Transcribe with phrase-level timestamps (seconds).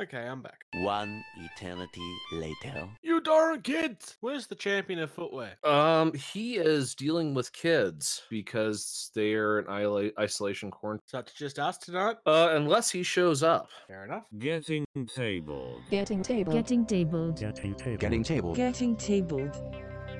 [0.00, 0.64] Okay, I'm back.
[0.76, 2.00] One eternity
[2.32, 2.88] later.
[3.02, 4.16] You darn kids!
[4.20, 5.56] Where's the champion of footwear?
[5.62, 11.02] Um, he is dealing with kids because they're in isla- isolation quarantine.
[11.06, 12.16] So it's just us tonight?
[12.24, 13.68] Uh, unless he shows up.
[13.88, 14.24] Fair enough.
[14.38, 15.82] Getting tabled.
[15.90, 16.54] Getting tabled.
[16.56, 17.96] Getting tabled Getting table.
[17.98, 18.56] Getting tabled.
[18.56, 19.56] Getting tabled.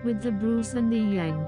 [0.05, 1.47] with the Bruce and the Yang.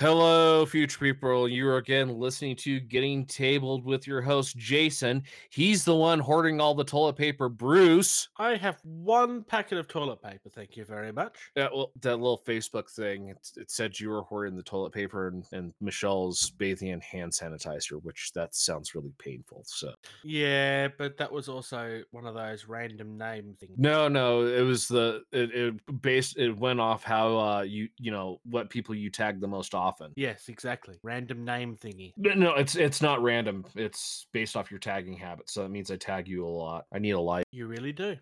[0.00, 1.48] Hello, future people.
[1.48, 5.24] You are again listening to Getting Tabled with your host, Jason.
[5.50, 8.28] He's the one hoarding all the toilet paper, Bruce.
[8.36, 11.34] I have one packet of toilet paper, thank you very much.
[11.56, 15.26] That, well, that little Facebook thing, it, it said you were hoarding the toilet paper
[15.26, 19.64] and, and Michelle's bathing in hand sanitizer, which that sounds really painful.
[19.66, 23.72] So, Yeah, but that was also one of those random name things.
[23.76, 28.12] no, no, it was the, it, it based, it went off how, uh, you, you
[28.12, 29.87] know, what people you tag the most often.
[30.16, 30.98] Yes, exactly.
[31.02, 32.12] Random name thingy.
[32.16, 33.64] No, no, it's it's not random.
[33.74, 35.52] It's based off your tagging habits.
[35.54, 36.86] So that means I tag you a lot.
[36.92, 37.44] I need a like.
[37.50, 38.16] You really do.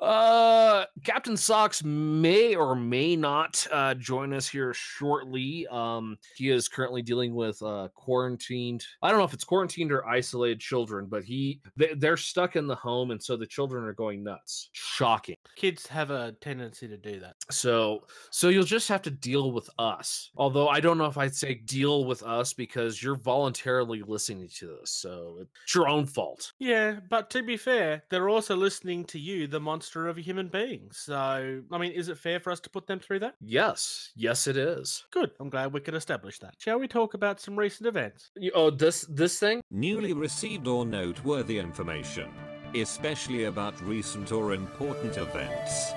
[0.00, 5.66] Uh, Captain Socks may or may not uh, join us here shortly.
[5.70, 8.84] Um, he is currently dealing with uh, quarantined.
[9.02, 12.66] I don't know if it's quarantined or isolated children, but he they, they're stuck in
[12.66, 14.68] the home, and so the children are going nuts.
[14.72, 15.36] Shocking.
[15.56, 17.36] Kids have a tendency to do that.
[17.50, 20.30] So so you'll just have to deal with us.
[20.36, 24.76] Although I don't know if I'd say deal with us because you're voluntarily listening to
[24.78, 26.52] this, so it's your own fault.
[26.58, 30.48] Yeah, but to be fair, they're also listening to you, the monster of a human
[30.48, 30.88] being.
[30.92, 33.34] So, I mean, is it fair for us to put them through that?
[33.40, 35.04] Yes, yes, it is.
[35.12, 35.30] Good.
[35.40, 36.54] I'm glad we could establish that.
[36.58, 38.30] Shall we talk about some recent events?
[38.36, 39.60] You- Oh, this this thing.
[39.70, 42.30] Newly received or noteworthy information,
[42.74, 45.92] especially about recent or important events.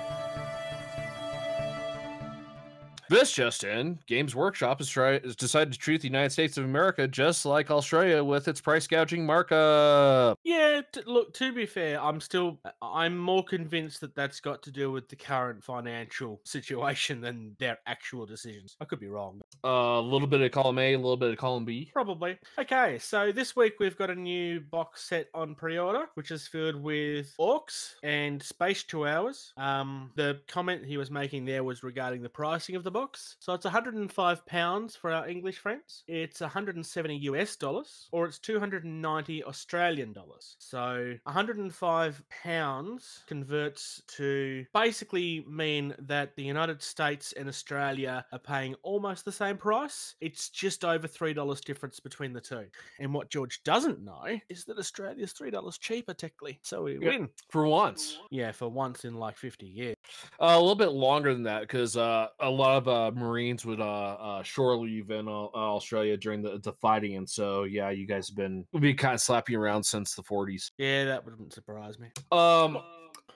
[3.10, 7.08] This just in: Games Workshop has, has decided to treat the United States of America
[7.08, 10.38] just like Australia with its price gouging markup.
[10.44, 14.70] Yeah, t- look, to be fair, I'm still I'm more convinced that that's got to
[14.70, 18.76] do with the current financial situation than their actual decisions.
[18.80, 19.40] I could be wrong.
[19.64, 21.90] Uh, a little bit of column A, a little bit of column B.
[21.92, 22.38] Probably.
[22.60, 26.76] Okay, so this week we've got a new box set on pre-order, which is filled
[26.76, 29.52] with orcs and space two hours.
[29.56, 32.99] Um, the comment he was making there was regarding the pricing of the box.
[33.40, 36.04] So it's 105 pounds for our English friends.
[36.06, 40.56] It's 170 US dollars, or it's 290 Australian dollars.
[40.58, 48.74] So 105 pounds converts to basically mean that the United States and Australia are paying
[48.82, 50.14] almost the same price.
[50.20, 52.66] It's just over three dollars difference between the two.
[52.98, 56.60] And what George doesn't know is that Australia's three dollars cheaper technically.
[56.62, 57.10] So we Yeah.
[57.10, 57.30] win.
[57.50, 59.96] For once, Yeah, for once in like 50 years.
[60.40, 63.80] Uh, a little bit longer than that because uh, a lot of uh, Marines would
[63.80, 68.06] uh, uh, shore leave in uh, Australia during the, the fighting, and so yeah, you
[68.06, 70.70] guys have been been kind of slapping around since the 40s.
[70.78, 72.08] Yeah, that wouldn't surprise me.
[72.32, 72.76] Um,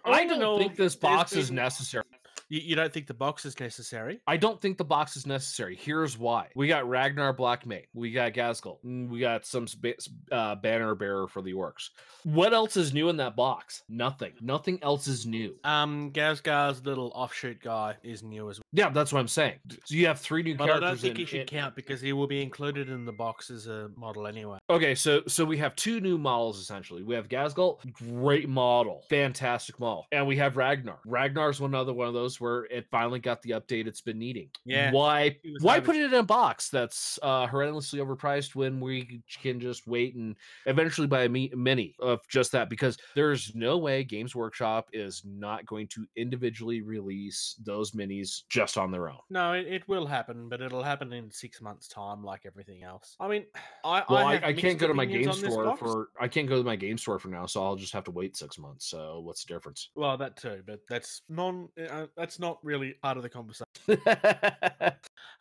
[0.05, 2.05] All I don't know think this box is necessary.
[2.55, 4.21] You, you don't think the box is necessary?
[4.29, 5.75] I don't think the box is necessary.
[5.75, 9.67] Here's why: we got Ragnar Blackmane, we got Ghazghkull, mm, we got some
[10.31, 11.91] uh, banner bearer for the orcs.
[12.23, 13.83] What else is new in that box?
[13.89, 14.33] Nothing.
[14.41, 15.57] Nothing else is new.
[15.65, 18.65] Um, Gazgar's little offshoot guy is new as well.
[18.73, 19.59] Yeah, that's what I'm saying.
[19.85, 21.75] So you have three new characters, But I don't think in- he should in- count
[21.75, 24.59] because he will be included in the box as a model anyway.
[24.71, 27.03] Okay, so so we have two new models essentially.
[27.03, 31.01] We have Ghazghkull, great model, fantastic model, and we have Ragnar.
[31.05, 34.51] Ragnar's one other one of those where it finally got the update it's been needing.
[34.67, 39.59] Yeah, Why why put it in a box that's uh horrendously overpriced when we can
[39.61, 44.05] just wait and eventually buy a mi- mini of just that because there's no way
[44.05, 49.19] Games Workshop is not going to individually release those minis just on their own.
[49.31, 53.17] No, it, it will happen, but it'll happen in six months' time, like everything else.
[53.19, 53.47] I mean,
[53.85, 56.59] I Well, I, have I, can't go to my game store for I can't go
[56.59, 58.87] to my game store for now, so I'll just have to wait six months.
[58.91, 59.91] So what's the difference?
[59.95, 61.69] Well, that too, but that's non.
[61.91, 63.67] Uh, that's not really part of the conversation.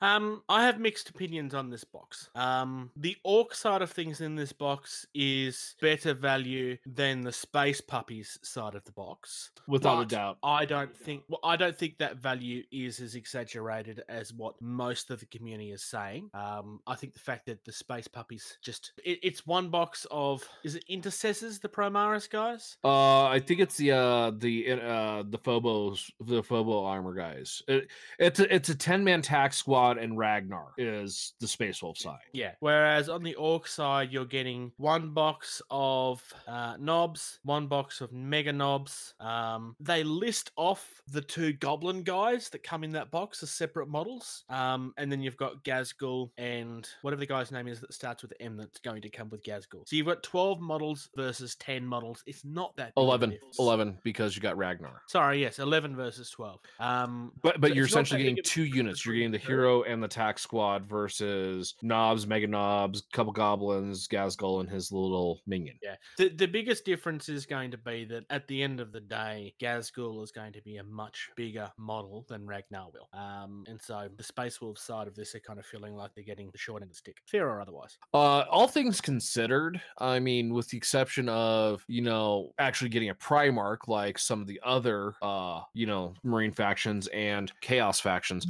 [0.04, 2.30] Um, I have mixed opinions on this box.
[2.36, 7.80] Um, the orc side of things in this box is better value than the space
[7.80, 9.52] puppies side of the box.
[9.66, 10.40] Without a doubt.
[10.44, 11.24] I don't think.
[11.30, 15.72] Well, I don't think that value is as exaggerated as what most of the community
[15.72, 16.30] is saying.
[16.34, 20.44] Um, I think the fact that the space puppies just it, it's one box of
[20.66, 22.78] is it intercessors the Primaris guys?
[22.84, 27.62] Uh, I think it's the uh the uh the Phobos the Phobo armor guys.
[27.68, 27.90] It,
[28.20, 32.20] it's a, it's a ten man tax squad, and Ragnar is the Space Wolf side.
[32.34, 32.52] Yeah.
[32.60, 38.12] Whereas on the orc side, you're getting one box of uh, Nobz, one box of
[38.12, 39.20] Meganobz.
[39.22, 43.88] Um, they list off the two goblin guys that come in that box as separate
[43.88, 44.44] models.
[44.50, 48.34] Um, and then you've got Ghazghkull and whatever the guy's name is that starts with
[48.40, 49.88] M that's going to come with Ghazghkull.
[49.88, 52.24] So you've got 12 models versus 10 models.
[52.26, 53.60] It's not that big 11, difference.
[53.60, 55.02] 11 because you got Ragnar.
[55.08, 56.60] Sorry, yes, 11 versus 12.
[56.80, 59.06] Um, But but So you're it's not that essentially getting two units.
[59.06, 64.62] You're getting the hero and the tax squad versus Nobz, mega knobs, couple goblins, Ghazghkull,
[64.62, 65.78] and his little minion.
[65.82, 65.96] Yeah.
[66.18, 69.54] The the biggest difference is going to be that at the end of the day,
[69.62, 73.10] Ghazghkull is going to be a much bigger model than Ragnar will.
[73.18, 76.24] Um, and so the Space Wolves side of this are kind of feeling like they're
[76.24, 77.98] getting the short end of the stick, fair or otherwise.
[78.14, 83.16] Uh, all things considered, I mean, with the exception of you know actually getting a
[83.16, 88.48] Primarch like some of the other uh you know Marine factions and Chaos factions,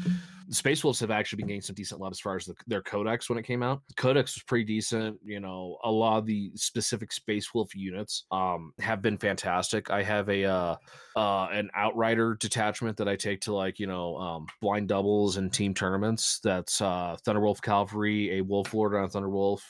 [0.50, 3.30] Space Wolves have actually been getting some decent love as far as the, their Codex
[3.30, 3.82] when it came out.
[3.98, 5.18] Codex was pretty decent.
[5.24, 9.90] You know, a lot of the specific Space Wolf units um have been fantastic.
[9.90, 10.76] I have a uh
[11.16, 15.52] uh an Outrider detachment that I take to like you know um blind doubles and
[15.52, 16.40] team tournaments.
[16.44, 19.62] That's uh Thunderwolf Cavalry, a Wolf Lord on Thunderwolf.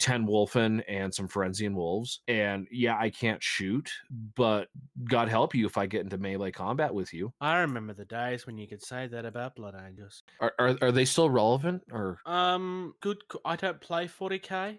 [0.00, 2.20] 10 Wulfen and some Fenrisian Wolves.
[2.28, 3.90] And yeah, I can't shoot,
[4.36, 4.68] but
[5.04, 7.32] God help you if I get into melee combat with you.
[7.40, 10.22] I remember the days when you could say that about Blood Angels.
[10.40, 12.18] Are, are, are they still relevant or?
[12.26, 13.18] Um, good.
[13.44, 14.78] I don't play 40k.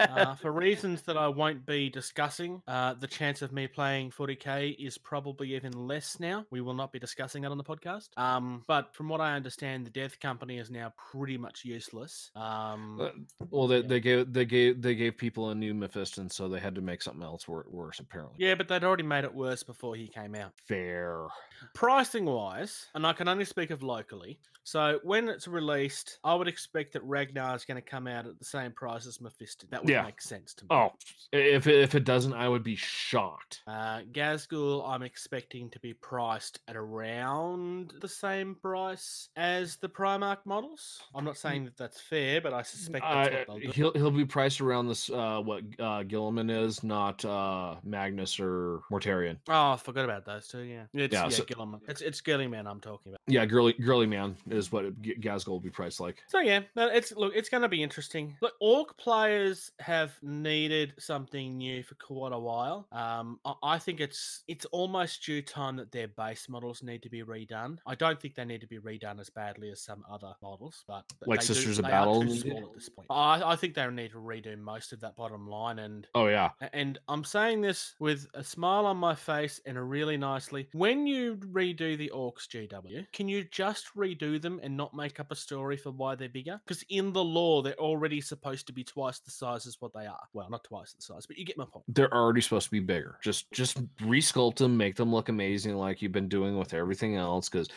[0.00, 4.76] uh, for reasons that I won't be discussing, uh, the chance of me playing 40k
[4.78, 6.44] is probably even less now.
[6.50, 8.08] We will not be discussing that on the podcast.
[8.16, 12.30] Um, but from what I understand, the Death Company is now pretty much useless.
[12.34, 13.10] Um, Uh,
[13.50, 13.86] well, they, Yeah.
[13.86, 17.02] they gave they gave they gave people a new Mephiston, so they had to make
[17.02, 17.98] something else wor- worse.
[18.00, 20.52] Apparently, yeah, but they'd already made it worse before he came out.
[20.66, 21.26] fair.
[21.74, 24.38] Pricing wise, and I can only speak of locally.
[24.64, 28.36] So when it's released, I would expect that Ragnar is going to come out at
[28.40, 29.70] the same price as Mephiston.
[29.70, 30.02] That would Yeah.
[30.02, 30.68] make sense to me.
[30.72, 30.92] Oh,
[31.32, 33.62] if it, if it doesn't, I would be shocked.
[33.68, 40.44] Uh, Ghazghkull, I'm expecting to be priced at around the same price as the Primarch
[40.44, 41.00] models.
[41.14, 43.70] I'm not saying that that's fair, but I suspect that's Uh, what they'll do.
[43.72, 48.80] he'll he'll be priced around this uh what uh Guilliman is, not uh Magnus or
[48.90, 49.38] Mortarion.
[49.48, 50.62] Oh, I forgot about those two.
[50.62, 51.80] Yeah, it's, Yeah, yeah, so- Guilliman.
[51.88, 53.20] It's it's Guilliman I'm talking about.
[53.26, 56.22] Yeah, girly girly man is what it- G- Ghazghkull will be priced like.
[56.28, 58.36] So yeah, it's look, it's going to be interesting.
[58.40, 62.86] Look, Orc players have needed something new for quite a while.
[62.92, 67.08] Um, I, I think it's it's almost due time that their base models need to
[67.10, 67.78] be redone.
[67.86, 71.04] I don't think they need to be redone as badly as some other models, but
[71.20, 73.06] but Like they do- Sisters of Battle are too small at this point.
[73.10, 76.50] I, I think they need to redo most of that bottom line and Oh yeah,
[76.72, 80.68] And I'm saying this with a smile on my face and a really nicely.
[80.72, 85.30] When you redo the Orcs GW, can you just redo them and not make up
[85.32, 86.60] a story for why they're bigger?
[86.66, 90.06] Because in the lore, they're already supposed to be twice the size as what they
[90.06, 90.20] are.
[90.32, 91.84] Well, not twice the size, but you get my point.
[91.88, 93.18] they're already supposed to be bigger.
[93.22, 97.48] Just just resculpt them, make them look amazing, like you've been doing with everything else.
[97.48, 97.68] Because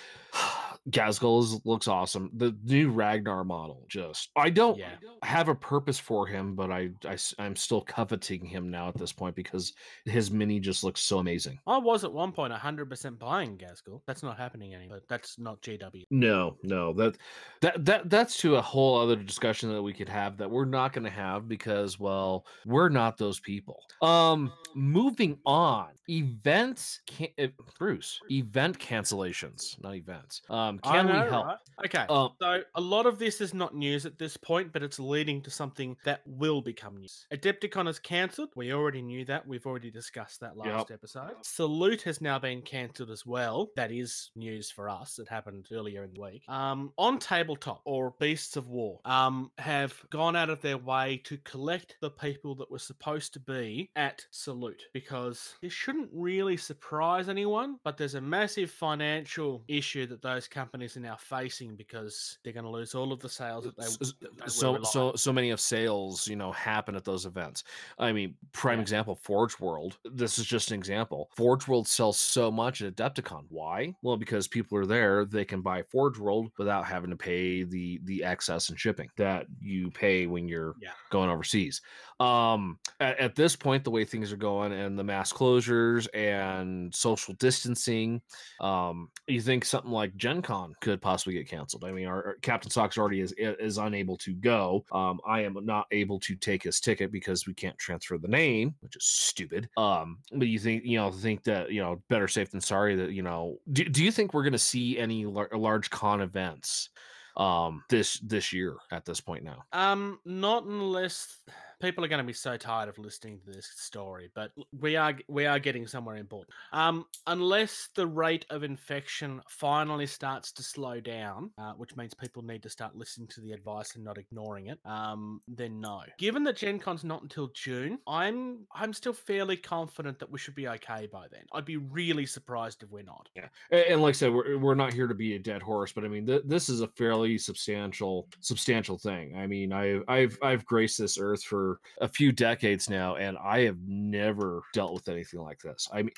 [0.89, 2.29] Ghazghkull is, looks awesome.
[2.33, 4.95] The new Ragnar model, just I don't Yeah.
[5.23, 9.11] have a purpose for him, but I, I am still coveting him now at this
[9.11, 9.73] point because
[10.05, 11.59] his mini just looks so amazing.
[11.67, 14.01] I was at one point 100% buying Ghazghkull.
[14.07, 15.01] That's not happening anymore.
[15.07, 16.05] That's not JW.
[16.09, 17.17] No, no, that
[17.61, 20.93] that that that's to a whole other discussion that we could have that we're not
[20.93, 23.83] going to have because well, we're not those people.
[24.01, 27.47] Um, moving on, events can uh,
[27.77, 30.41] Bruce, event cancellations, not events.
[30.49, 31.45] Um, Can we help?
[31.45, 31.57] right?
[31.85, 32.05] Okay.
[32.09, 35.41] Um, So a lot of this is not news at this point, but it's leading
[35.43, 37.25] to something that will become news.
[37.33, 38.49] Adepticon is cancelled.
[38.55, 39.47] We already knew that.
[39.47, 41.31] We've already discussed that last episode.
[41.43, 43.69] Salute has now been cancelled as well.
[43.75, 45.19] That is news for us.
[45.19, 46.43] It happened earlier in the week.
[46.47, 51.37] Um, on tabletop or Beasts of War, um, have gone out of their way to
[51.39, 57.29] collect the people that were supposed to be at Salute because this shouldn't really surprise
[57.29, 62.53] anyone, but there's a massive financial issue that those companies are now facing because they're
[62.53, 65.59] going to lose all of the sales that they, that so so so many of
[65.59, 67.63] sales you know happen at those events.
[67.97, 68.81] I mean prime Yeah.
[68.81, 71.29] example forge world this is just an example.
[71.35, 73.45] Forge world sells so much at adepticon.
[73.49, 73.93] Why?
[74.01, 77.99] Well because people are there they can buy forge world without having to pay the
[78.03, 80.93] the excess and shipping that you pay when you're Yeah.
[81.09, 81.81] going overseas.
[82.19, 86.93] Um at, at this point the way things are going and the mass closures and
[86.93, 88.21] social distancing
[88.59, 91.83] um you think something like gen con Con could possibly get canceled.
[91.85, 94.83] I mean, our, our Captain Socks already is is unable to go.
[94.91, 98.73] Um, I am not able to take his ticket because we can't transfer the name,
[98.79, 99.69] which is stupid.
[99.77, 103.11] Um, but you think you know think that you know better safe than sorry that
[103.11, 103.59] you know.
[103.71, 106.89] Do, do you think we're going to see any lar- large con events?
[107.37, 111.37] um this this year at this point now Um, not unless
[111.79, 115.15] people are going to be so tired of listening to this story, but we are
[115.27, 116.53] we are getting somewhere important.
[116.73, 122.43] Um, unless the rate of infection finally starts to slow down, uh, which means people
[122.43, 124.79] need to start listening to the advice and not ignoring it.
[124.85, 126.01] Um, then no.
[126.17, 130.55] Given that Gen Con's not until June, I'm I'm still fairly confident that we should
[130.55, 131.43] be okay by then.
[131.53, 133.29] I'd be really surprised if we're not.
[133.35, 136.03] Yeah, and like I said, we're, we're not here to be a dead horse, but
[136.03, 139.35] I mean, th- this is a fairly substantial substantial thing.
[139.37, 141.68] I mean, I, I've I've graced this earth for
[142.01, 145.87] a few decades now, and I have never dealt with anything like this.
[145.93, 146.13] I mean,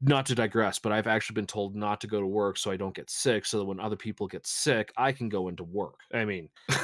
[0.00, 2.76] not to digress, but I've actually been told not to go to work so I
[2.76, 6.00] don't get sick, so that when other people get sick, I can go into work.
[6.12, 6.48] I mean.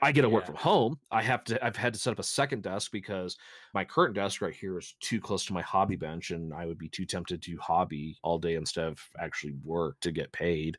[0.00, 0.46] I get to work Yeah.
[0.46, 0.98] from home.
[1.10, 1.64] I have to.
[1.64, 3.36] I've had to set up a second desk because
[3.74, 6.78] my current desk right here is too close to my hobby bench, and I would
[6.78, 10.78] be too tempted to hobby all day instead of actually work to get paid.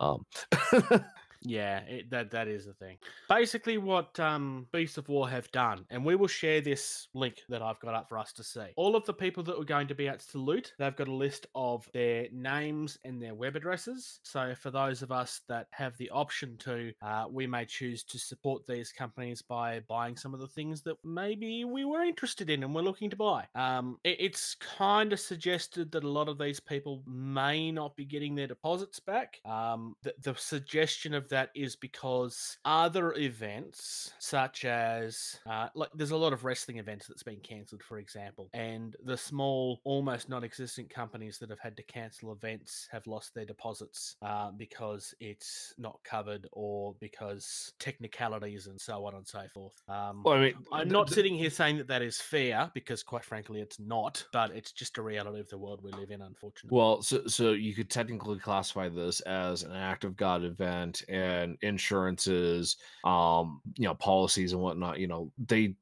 [0.00, 0.24] Um,
[1.46, 2.96] Yeah, it, that that is the thing.
[3.28, 7.60] Basically, what um, Beast of War have done, and we will share this link that
[7.60, 8.68] I've got up for us to see.
[8.76, 11.46] All of the people that were going to be at Salute, they've got a list
[11.54, 14.20] of their names and their web addresses.
[14.22, 18.18] So for those of us that have the option to, uh, we may choose to
[18.18, 22.62] support these companies by buying some of the things that maybe we were interested in
[22.62, 23.46] and we're looking to buy.
[23.54, 28.06] Um, it- it's kind of suggested that a lot of these people may not be
[28.06, 29.40] getting their deposits back.
[29.44, 36.12] Um, the, the suggestion of that is because other events, such as uh, like there's
[36.12, 40.88] a lot of wrestling events that's been cancelled, for example, and the small, almost non-existent
[40.88, 45.98] companies that have had to cancel events have lost their deposits uh, because it's not
[46.04, 49.74] covered or because technicalities and so on and so forth.
[49.88, 53.02] Um, well, I mean, I'm not th- sitting here saying that that is fair because,
[53.02, 54.24] quite frankly, it's not.
[54.32, 56.76] But it's just a reality of the world we live in, unfortunately.
[56.76, 61.23] Well, so so you could technically classify this as an act of God event, and
[61.62, 64.98] insurances, um, you know, policies and whatnot.
[64.98, 65.74] You know, they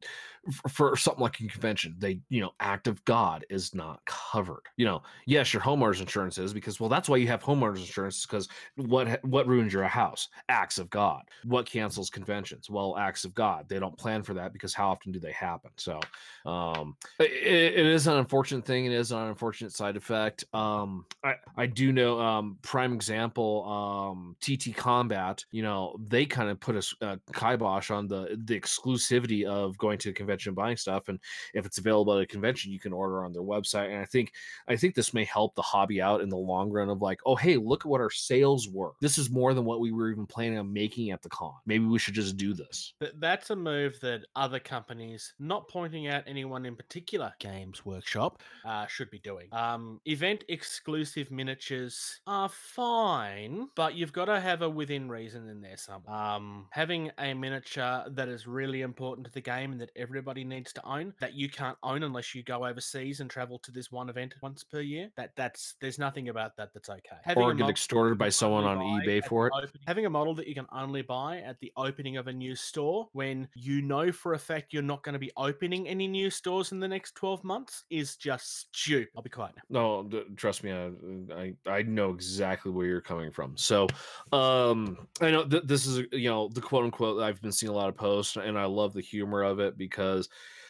[0.68, 4.62] for something like a convention, they you know, act of God is not covered.
[4.76, 8.26] You know, yes, your homeowners insurance is because well, that's why you have homeowners insurance
[8.26, 10.28] because what what ruins your house?
[10.48, 11.22] Acts of God.
[11.44, 12.68] What cancels conventions?
[12.68, 13.68] Well, acts of God.
[13.68, 15.70] They don't plan for that because how often do they happen?
[15.76, 16.00] So,
[16.44, 17.30] um, it,
[17.76, 18.86] it is an unfortunate thing.
[18.86, 20.44] It is an unfortunate side effect.
[20.52, 26.50] Um, I, I do know, um, prime example, um, TT Combat, you know, they kind
[26.50, 30.56] of put a, a kibosh on the, the exclusivity of going to a convention and
[30.56, 31.08] buying stuff.
[31.08, 31.18] And
[31.54, 33.90] if it's available at a convention, you can order on their website.
[33.90, 34.32] And I think,
[34.68, 37.36] I think this may help the hobby out in the long run of like, oh,
[37.36, 38.92] hey, look at what our sales were.
[39.00, 41.52] This is more than what we were even planning on making at the con.
[41.66, 42.94] Maybe we should just do this.
[43.00, 48.42] Th- that's a move that other companies, not pointing out anyone in particular, Games Workshop,
[48.64, 49.48] uh, should be doing.
[49.52, 55.60] Um, event exclusive miniatures are fine, but you've got to have a within reason in
[55.60, 56.04] there some.
[56.08, 60.72] Um, having a miniature that is really important to the game and that everybody needs
[60.72, 64.08] to own, that you can't own unless you go overseas and travel to this one
[64.08, 65.10] event once per year.
[65.16, 67.16] That that's there's nothing about that that's okay.
[67.24, 69.52] Having Or a get model extorted by someone on eBay for it.
[69.54, 72.56] opening- having a model that you can only buy at the opening of a new
[72.56, 76.30] store when you know for a fact you're not going to be opening any new
[76.30, 79.08] stores in the next 12 months is just stupid.
[79.16, 79.62] I'll be quiet now.
[79.68, 80.90] No, d- trust me, I,
[81.34, 83.56] I I know exactly where you're coming from.
[83.56, 83.86] So,
[84.32, 87.22] um, I know th- this is you know the quote unquote.
[87.22, 90.28] I've been seeing a lot of posts, and I love the humor of it because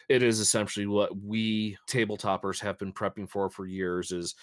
[0.09, 4.11] it is essentially what we tabletopers have been prepping for for years.
[4.11, 4.35] Is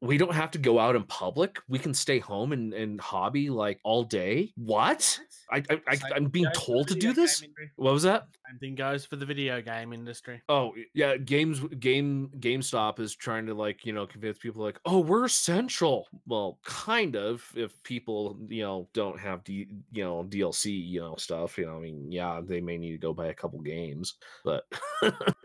[0.00, 1.58] we don't have to go out in public.
[1.68, 4.52] We can stay home and, and hobby like all day.
[4.56, 5.18] What?
[5.50, 7.42] I, I, I, I'm being goes for the told to do this.
[7.76, 8.26] What was that?
[8.48, 10.42] Same thing goes for the video game industry.
[10.48, 15.00] Oh yeah, games game GameStop is trying to like you know convince people like oh
[15.00, 16.06] we're essential.
[16.26, 21.16] Well, kind of if people you know don't have D, you know DLC you know
[21.16, 21.58] stuff.
[21.58, 24.14] You know I mean yeah they may need to go buy a couple games,
[24.44, 24.64] but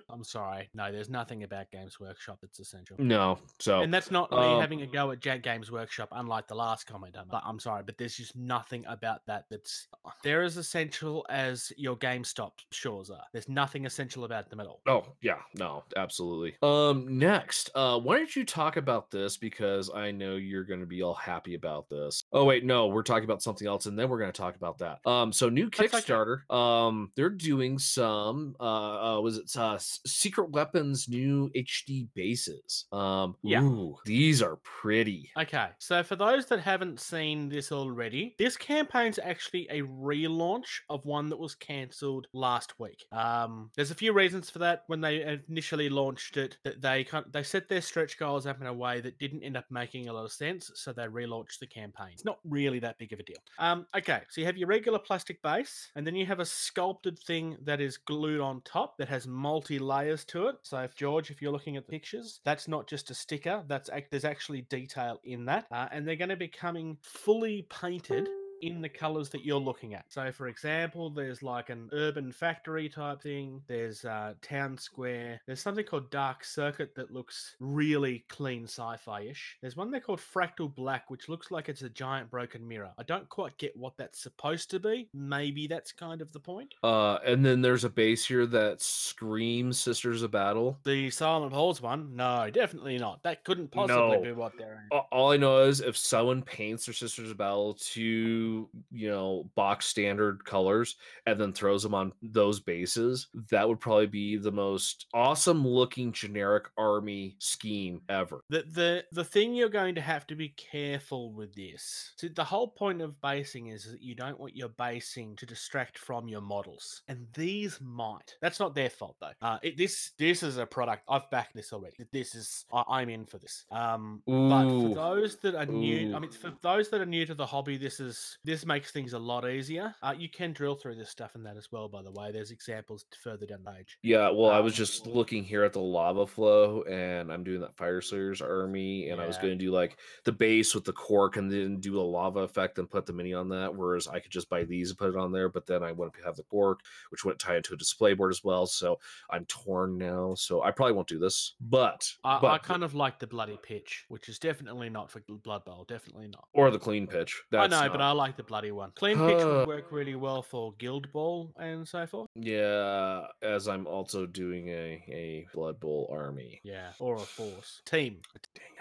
[0.09, 0.69] I'm sorry.
[0.73, 2.97] No, there's nothing about Games Workshop that's essential.
[2.99, 3.39] no.
[3.59, 6.55] So And that's not me uh, having a go at Jack Games Workshop, unlike the
[6.55, 7.15] last comment.
[7.17, 7.31] I made.
[7.31, 9.87] But I'm sorry, but there's just nothing about that that's
[10.23, 13.23] they're as essential as your GameStop stores are.
[13.31, 14.81] There's nothing essential about them at all.
[14.87, 16.55] Oh yeah, no, absolutely.
[16.61, 20.85] Um, next, uh, why don't you talk about this because I know you're going to
[20.85, 22.23] be all happy about this.
[22.31, 24.77] Oh wait, no, we're talking about something else, and then we're going to talk about
[24.79, 24.99] that.
[25.05, 26.03] Um, so new That's okay.
[26.03, 26.49] Kickstarter.
[26.53, 28.55] Um, they're doing some.
[28.59, 32.85] Uh, uh was it uh, Secret Weapons new HD bases?
[32.91, 33.61] Um, Yeah.
[33.61, 35.29] ooh, these these are pretty.
[35.37, 41.05] Okay, so for those that haven't seen this already, this campaign's actually a relaunch of
[41.05, 43.05] one that was cancelled last week.
[43.11, 44.85] Um, there's a few reasons for that.
[44.87, 48.73] When they initially launched it, that they they set their stretch goals up in a
[48.73, 52.09] way that didn't end up making a lot of sense, so they relaunched the campaign.
[52.13, 53.37] It's not really that big of a deal.
[53.59, 57.19] Um, okay, so you have your regular plastic base, and then you have a sculpted
[57.19, 60.55] thing that is glued on top that has multi layers to it.
[60.63, 63.63] So, if George, if you're looking at the pictures, that's not just a sticker.
[63.67, 67.65] That's ac- there's actually detail in that, uh, and they're going to be coming fully
[67.69, 68.27] painted
[68.63, 70.05] in the colors that you're looking at.
[70.09, 73.61] So, for example, there's like an urban factory type thing.
[73.67, 75.41] There's uh, town square.
[75.45, 79.57] There's something called dark circuit that looks really clean sci-fi-ish.
[79.61, 82.91] There's one there called fractal black, which looks like it's a giant broken mirror.
[82.97, 85.09] I don't quite get what that's supposed to be.
[85.13, 86.73] Maybe that's kind of the point.
[86.83, 90.77] Uh, and then there's a base here that screams Sisters of Battle.
[90.83, 93.21] The Silent Halls one, no, definitely not.
[93.23, 94.21] That couldn't possibly No.
[94.21, 94.85] be what they're.
[94.91, 98.52] A- All I know is if someone paints their Sisters of Battle to,
[98.91, 100.95] you know, box standard colors
[101.25, 106.11] and then throws them on those bases, that would probably be the most awesome looking
[106.11, 108.43] generic army scheme ever.
[108.49, 112.13] The, the the thing you're going to have to be careful with this.
[112.17, 115.97] So the whole point of basing is that you don't want your basing to distract
[115.97, 118.35] from your models, and these might.
[118.41, 119.31] That's not their fault though.
[119.41, 121.95] Uh, it, this this is a product I've backed this already.
[122.11, 123.65] This is I, I'm in for this.
[123.71, 127.35] Um, but for those that are new, I mean, for those that are new to
[127.35, 129.93] the hobby, this is this makes things a lot easier.
[130.01, 131.87] Uh, you can drill through this stuff in that as well.
[131.87, 133.97] By the way, there's examples further down the page.
[134.01, 137.61] Yeah, well, I was Um, just looking here at the lava flow, and I'm doing
[137.61, 141.37] that Fyreslayers army, and I was going to do like the base with the cork,
[141.37, 143.73] and then do a lava effect and put the mini on that.
[143.75, 146.15] Whereas I could just buy these and put it on there, but then I wouldn't
[146.23, 148.65] have the cork, which wouldn't tie into a display board as well.
[148.65, 148.99] So
[149.29, 150.35] I'm torn now.
[150.35, 153.59] So I probably won't do this, but I, but I kind of like the bloody
[153.61, 155.85] pitch, which is definitely not for Blood Bowl.
[155.87, 156.47] Definitely not.
[156.53, 157.41] or the clean pitch.
[157.51, 158.91] I That's know, but I like the bloody one.
[158.95, 162.29] Clean pitch would work really well for Guild Ball and so forth.
[162.35, 166.61] yeah, as I'm also doing a a Blood Bowl army.
[166.63, 168.17] Yeah, or a force team.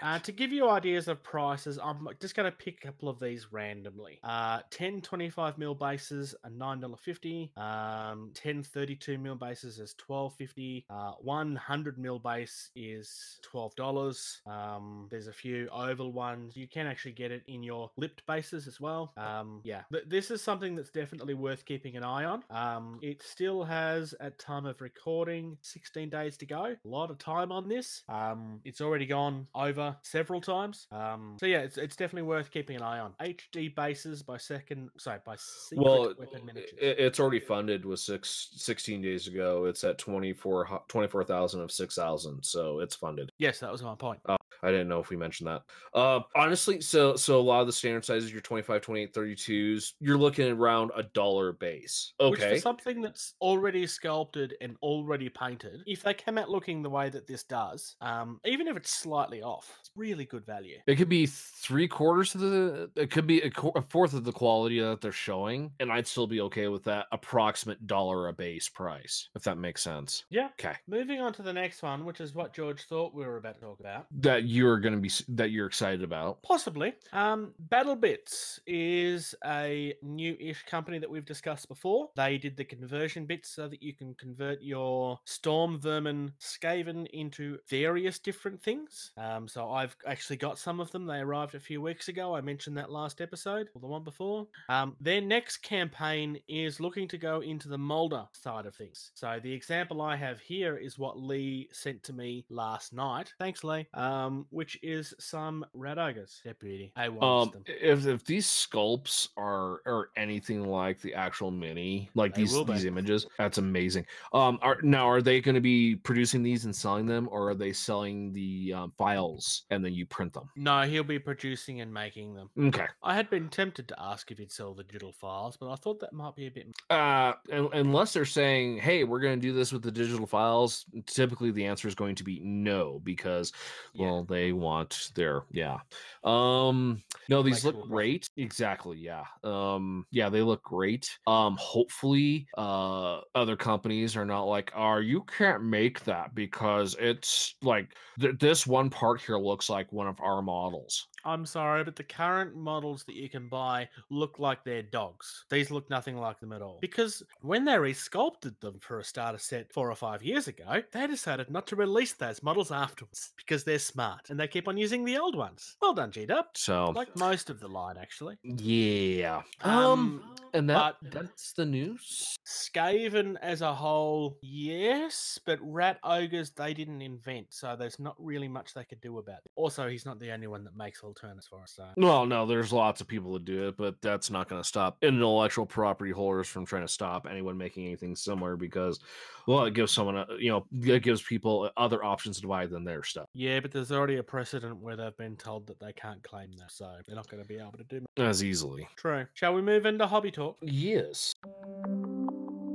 [0.03, 3.21] Uh, to give you ideas of prices, I'm just going to pick a couple of
[3.21, 4.19] these randomly.
[4.21, 7.57] Uh, 10 25 mil bases are $9.50.
[7.57, 10.83] Um, 10 32 mil bases is $12.50.
[10.89, 14.45] Uh, 100 mil base is $12.
[14.45, 16.57] Um, there's a few oval ones.
[16.57, 19.13] You can actually get it in your lipped bases as well.
[19.15, 22.43] Um, yeah, th- this is something that's definitely worth keeping an eye on.
[22.49, 26.75] Um, it still has, at time of recording, 16 days to go.
[26.83, 28.03] A lot of time on this.
[28.09, 30.87] Um, it's already gone over several times.
[30.91, 33.13] Um, so yeah, it's, it's definitely worth keeping an eye on.
[33.21, 36.77] HD bases by second, sorry, by secret well weapon miniatures.
[36.79, 42.43] it's already funded with six, 16 days ago it's at 24 hu- 24,000 of 6,000
[42.43, 44.19] so it's funded yes, that was my point.
[44.63, 45.63] I didn't know if we mentioned that.
[45.93, 50.17] Uh, honestly, so so a lot of the standard sizes, your 25, 28, 32s, you're
[50.17, 52.13] looking around a dollar base.
[52.19, 52.59] Which Okay.
[52.59, 57.27] something that's already sculpted and already painted, if they come out looking the way that
[57.27, 60.79] this does, um, even if it's slightly off, it's really good value.
[60.87, 62.89] It could be three quarters of the.
[62.95, 66.07] It could be a, qu- a fourth of the quality that they're showing, and I'd
[66.07, 70.25] still be okay with that approximate dollar a base price, if that makes sense.
[70.29, 70.49] Yeah.
[70.59, 70.75] Okay.
[70.87, 73.61] Moving on to the next one, which is what George thought we were about to
[73.61, 74.05] talk about.
[74.21, 76.41] That you're gonna be that you're excited about.
[76.43, 76.93] Possibly.
[77.11, 82.09] Um, Battle Bits is a new-ish company that we've discussed before.
[82.15, 88.19] They did the conversion bits so that you can convert your Stormvermin Skaven into various
[88.19, 89.11] different things.
[89.17, 91.05] Um, so I've actually got some of them.
[91.05, 92.35] They arrived a few weeks ago.
[92.35, 94.47] I mentioned that last episode or the one before.
[94.69, 99.11] Um, their next campaign is looking to go into the Moulder side of things.
[99.15, 103.33] So the example I have here is what Lee sent to me last night.
[103.39, 103.87] Thanks, Lee.
[103.93, 106.41] Um, which is some Rat Ogres.
[106.43, 106.91] They're pretty.
[106.95, 107.23] I want
[107.55, 107.63] Um, them.
[107.81, 113.25] if if these sculpts are are anything like the actual mini, like these these images,
[113.37, 114.05] that's amazing.
[114.33, 117.55] Um, are now are they going to be producing these and selling them, or are
[117.55, 120.49] they selling the um, files and then you print them?
[120.55, 122.49] No, he'll be producing and making them.
[122.57, 122.87] Okay.
[123.01, 125.99] I had been tempted to ask if he'd sell the digital files, but I thought
[126.01, 126.67] that might be a bit.
[126.89, 127.33] Uh,
[127.73, 131.65] unless they're saying, "Hey, we're going to do this with the digital files," typically the
[131.65, 133.51] answer is going to be no because,
[133.95, 134.32] well, Yeah.
[134.33, 135.79] They want their yeah.
[136.23, 138.27] Um, no, these Like look cool, great.
[138.37, 139.25] Exactly, yeah.
[139.43, 141.09] Um, yeah, they look great.
[141.27, 147.55] Um, hopefully, uh, other companies are not like, "Oh, you can't make that because it's
[147.61, 151.95] like th- this one part here looks like one of our models." I'm sorry, but
[151.95, 155.45] the current models that you can buy look like they're dogs.
[155.49, 156.79] These look nothing like them at all.
[156.81, 161.07] Because when they resculpted them for a starter set four or five years ago, they
[161.07, 165.05] decided not to release those models afterwards because they're smart and they keep on using
[165.05, 165.75] the old ones.
[165.81, 166.45] Well done, G Dub.
[166.55, 168.37] So Like most of the line, actually.
[168.43, 169.41] yeah.
[169.61, 172.35] Um, Um, and that, that's the news.
[172.45, 178.47] Skaven as a whole, yes, but Rat Ogres they didn't invent, so there's not really
[178.47, 179.51] much they could do about it.
[179.55, 181.73] Also, he's not the only one that makes alternatives for us.
[181.75, 181.85] So.
[181.97, 184.97] Well, no, there's lots of people that do it, but that's not going to stop
[185.01, 188.99] intellectual property holders from trying to stop anyone making anything similar because,
[189.47, 192.83] well, it gives someone, a, you know, it gives people other options to buy than
[192.83, 193.27] their stuff.
[193.33, 196.71] Yeah, but there's already a precedent where they've been told that they can't claim that,
[196.71, 198.27] so they're not going to be able to do much.
[198.27, 198.87] as easily.
[198.95, 199.25] True.
[199.33, 200.57] Shall we move into hobby talk?
[200.61, 201.33] Yes.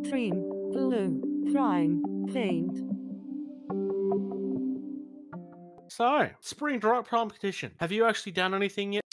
[0.09, 1.21] cream, blue,
[1.53, 2.98] prime, paint.
[5.89, 7.73] So, spring drop competition.
[7.81, 9.05] Have you actually done anything yet?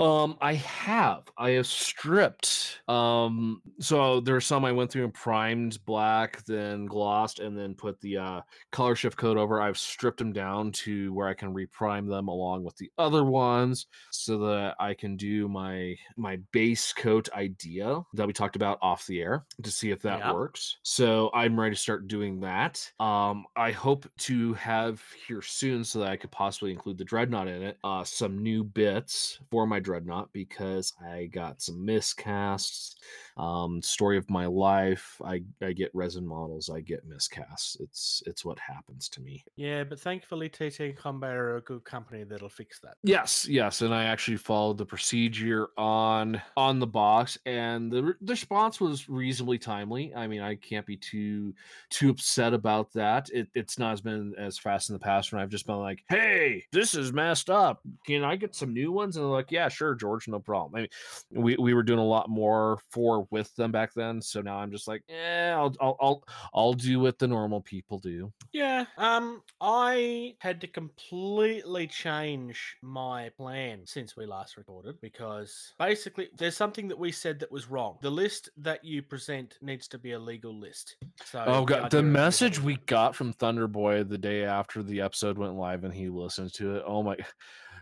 [0.00, 1.28] Um, I have.
[1.38, 2.80] I have stripped.
[2.88, 8.00] Um, so there's some I went through and primed black, then glossed, and then put
[8.00, 9.60] the uh color shift coat over.
[9.60, 13.86] I've stripped them down to where I can reprime them along with the other ones
[14.10, 19.06] so that I can do my my base coat idea that we talked about off
[19.06, 20.32] the air to see if that Yeah.
[20.32, 20.78] works.
[20.82, 22.92] So I'm ready to start doing that.
[23.00, 27.48] Um, I hope to have here soon so that I could possibly include the dreadnought
[27.48, 27.78] in it.
[27.82, 32.94] Uh, some new bits for my dreadnought because I got some miscasts.
[33.36, 35.20] Um, story of my life.
[35.24, 36.68] I I get resin models.
[36.68, 37.80] I get miscasts.
[37.80, 39.44] It's it's what happens to me.
[39.56, 42.96] Yeah, but thankfully TT Combat are a good company that'll fix that.
[43.02, 48.32] Yes, yes, and I actually followed the procedure on on the box, and the, the
[48.32, 50.14] response was reasonably timely.
[50.14, 51.54] I mean, I can't be too
[51.90, 53.30] too upset about that.
[53.30, 56.04] It, it's not as been as fast in the past when I've just been like,
[56.08, 57.82] "Hey, this is messed up.
[58.06, 60.80] Can I get some new ones?" And they're like, "Yeah, sure, George, no problem." I
[60.82, 64.58] mean, we we were doing a lot more for with them back then, so now
[64.58, 68.86] I'm just like, yeah, I'll I'll I'll, I'll do what the normal people do." Yeah,
[68.96, 76.56] um, I had to completely change my plan since we last recorded because basically there's
[76.56, 77.98] something that we said that was wrong.
[78.02, 80.96] The list that you present needs to be a legal list.
[81.24, 85.54] So Oh god, the message we got from Thunderboy the day after the episode went
[85.54, 86.84] live and he listened to it.
[86.86, 87.16] Oh my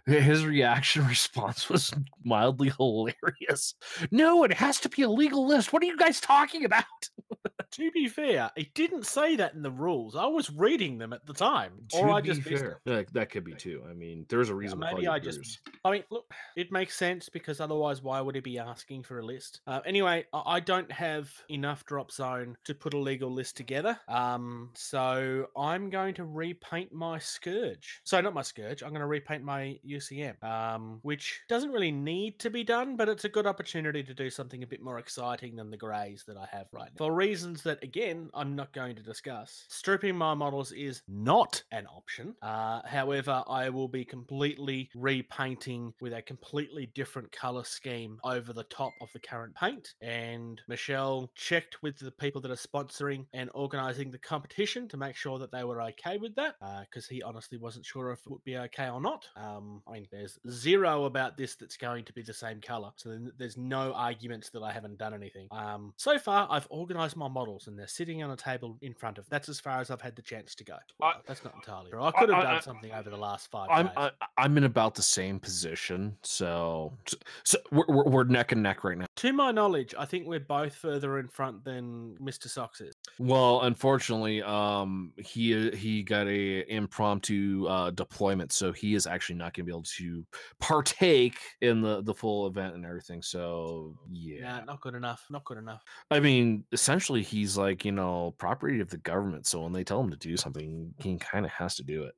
[0.06, 1.92] his reaction response was
[2.24, 3.74] mildly hilarious.
[4.10, 5.72] No, it has to be a legal list.
[5.72, 6.84] What are you guys talking about?
[7.72, 10.16] To be fair, it didn't say that in the rules.
[10.16, 13.54] I was reading them at the time, or I just fair, that, that could be
[13.54, 13.82] too.
[13.90, 14.80] I mean, there's a reason.
[14.80, 15.60] to call maybe I just-.
[15.84, 19.24] I mean, look, it makes sense because otherwise, why would he be asking for a
[19.24, 19.60] list?
[19.66, 23.98] Uh, anyway, I, I don't have enough drop zone to put a legal list together.
[24.08, 28.00] Um, so I'm going to repaint my scourge.
[28.04, 28.82] So not my scourge.
[28.82, 33.08] I'm going to repaint my UCM, um, which doesn't really need to be done, but
[33.08, 36.36] it's a good opportunity to do something a bit more exciting than the greys that
[36.36, 36.98] I have right now.
[36.98, 39.64] For reasons that, again, I'm not going to discuss.
[39.68, 42.34] Stripping my models is not an option.
[42.42, 48.64] Uh, however, I will be completely repainting with a completely different color scheme over the
[48.64, 49.94] top of the current paint.
[50.00, 55.16] And Michelle checked with the people that are sponsoring and organizing the competition to make
[55.16, 56.56] sure that they were okay with that,
[56.88, 59.26] because he honestly wasn't sure if it would be okay or not.
[59.36, 63.10] Um, I mean, there's zero about this that's going to be the same color, so
[63.10, 65.48] then there's no arguments that I haven't done anything.
[65.50, 69.18] Um, so far, I've organized my models and they're sitting on a table in front
[69.18, 69.28] of.
[69.28, 70.76] That's as far as I've had the chance to go.
[70.98, 72.02] Well, that's not entirely true.
[72.02, 73.94] I could have I- done I- something over the last 5 I'm days.
[73.96, 78.62] I, I'm in about the same position, so so, so we're, we're we're neck and
[78.62, 79.05] neck right now.
[79.16, 82.48] To my knowledge, I think we're both further in front than Mr.
[82.48, 82.94] Socks is.
[83.18, 89.54] Well, unfortunately, um, he he got a impromptu uh, deployment, so he is actually not
[89.54, 90.26] going to be able to
[90.60, 93.22] partake in the the full event and everything.
[93.22, 95.24] So yeah, Yeah, not good enough.
[95.30, 95.82] Not good enough.
[96.10, 99.46] I mean, essentially, he's like you know property of the government.
[99.46, 102.14] So when they tell him to do something, he kind of has to do it,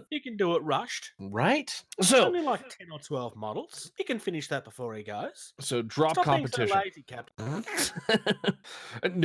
[0.10, 1.12] He can do it rushed.
[1.18, 1.70] right?
[2.00, 3.92] So only like 10 or 12 models.
[3.96, 5.52] He can finish that before he goes.
[5.60, 6.68] so drop Stop competition.
[6.68, 7.64] so lazy, Captain.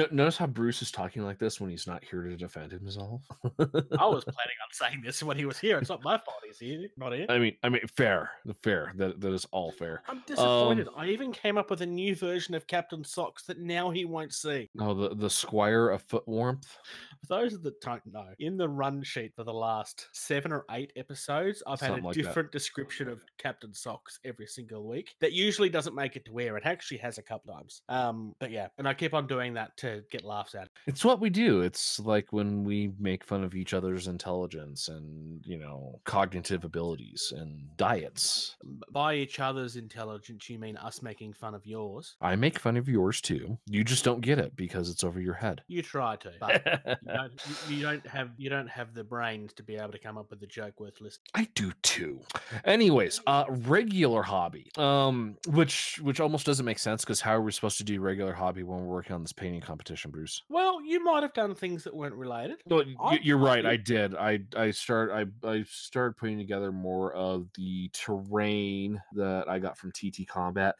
[0.12, 3.22] Notice how Bruce is talking like this when he's not here to defend himself.
[3.44, 5.78] I was planning on saying this when he was here.
[5.78, 7.26] It's not my fault he's here, not here.
[7.30, 8.94] I mean, I mean, fair, fair.
[8.96, 10.02] That that is all fair.
[10.08, 10.88] I'm disappointed.
[10.90, 14.06] Um, I even came up with a new version of Captain Socks that now he
[14.06, 14.70] won't see.
[14.80, 16.78] Oh, the the Squire of Foot Warmth.
[17.22, 20.92] For those that don't know, in the run sheet for the last seven or eight
[20.96, 22.24] episodes, I've had a like that.
[22.24, 25.16] different description of Captain Socks every single week.
[25.22, 27.82] That usually doesn't make it to where it actually actually has a couple times.
[27.90, 30.70] Um, but yeah, and I keep on doing that to get laughs out.
[30.88, 31.62] It's what we do.
[31.62, 37.34] It's like when we make fun of each other's intelligence and, you know, cognitive abilities
[37.36, 38.56] and diets.
[38.92, 42.16] By each other's intelligence, you mean us making fun of yours.
[42.22, 43.58] I make fun of yours too.
[43.70, 45.62] You just don't get it because it's over your head.
[45.68, 46.66] You try to, but
[47.02, 50.00] you don't, you, you don't have you don't have the brains to be able to
[50.00, 51.28] come up with a joke worth listening.
[51.34, 52.22] I do too.
[52.64, 54.72] Anyways, uh regular hobby.
[54.78, 58.34] Um which which almost doesn't make sense because how are we supposed to do regular
[58.34, 60.44] hobby when we're working on this painting competition, Bruce?
[60.50, 62.58] Well, you might have done things that weren't related.
[62.68, 63.66] No, I- you're right.
[63.66, 64.16] I did.
[64.16, 69.78] I I start I I started putting together more of the terrain that I got
[69.78, 70.76] from TT Combat.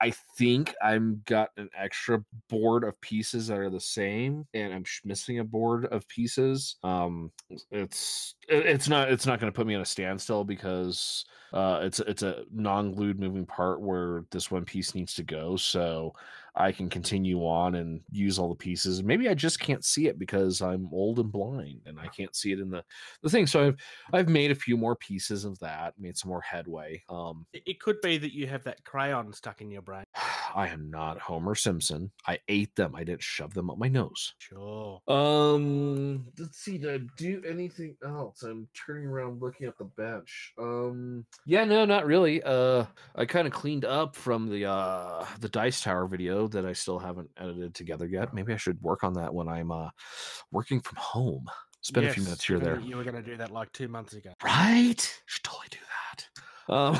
[0.00, 4.84] I think I'm got an extra board of pieces that are the same, and I'm
[5.04, 6.76] missing a board of pieces.
[6.82, 7.30] Um,
[7.70, 12.00] it's it's not it's not going to put me on a standstill because uh it's
[12.00, 15.56] it's a non-glued moving part where this one piece needs to go.
[15.56, 16.12] So
[16.56, 19.02] I can continue on and use all the pieces.
[19.02, 22.52] Maybe I just can't see it because I'm old and blind and I can't see
[22.52, 22.84] it in the
[23.22, 23.46] the thing.
[23.46, 23.76] So I've
[24.12, 27.02] I've made a few more pieces of that, made some more headway.
[27.08, 30.04] Um It could be that you have that crayon stuck in your brain.
[30.54, 32.10] I am not Homer Simpson.
[32.26, 32.94] I ate them.
[32.94, 34.34] I didn't shove them up my nose.
[34.38, 35.02] Sure.
[35.06, 36.78] Um, let's see.
[36.78, 38.42] Did I do anything else?
[38.42, 40.54] I'm turning around looking at the bench.
[40.58, 42.42] Um, yeah, no, not really.
[42.42, 46.72] Uh, I kind of cleaned up from the uh the Dice Tower video that I
[46.72, 48.34] still haven't edited together yet.
[48.34, 49.90] Maybe I should work on that when I'm uh
[50.50, 51.46] working from home.
[51.82, 52.80] Spend a few minutes here there.
[52.80, 54.32] You were going to do that like two months ago.
[54.42, 55.22] Right?
[55.26, 56.26] Should totally do that.
[56.68, 56.98] Um,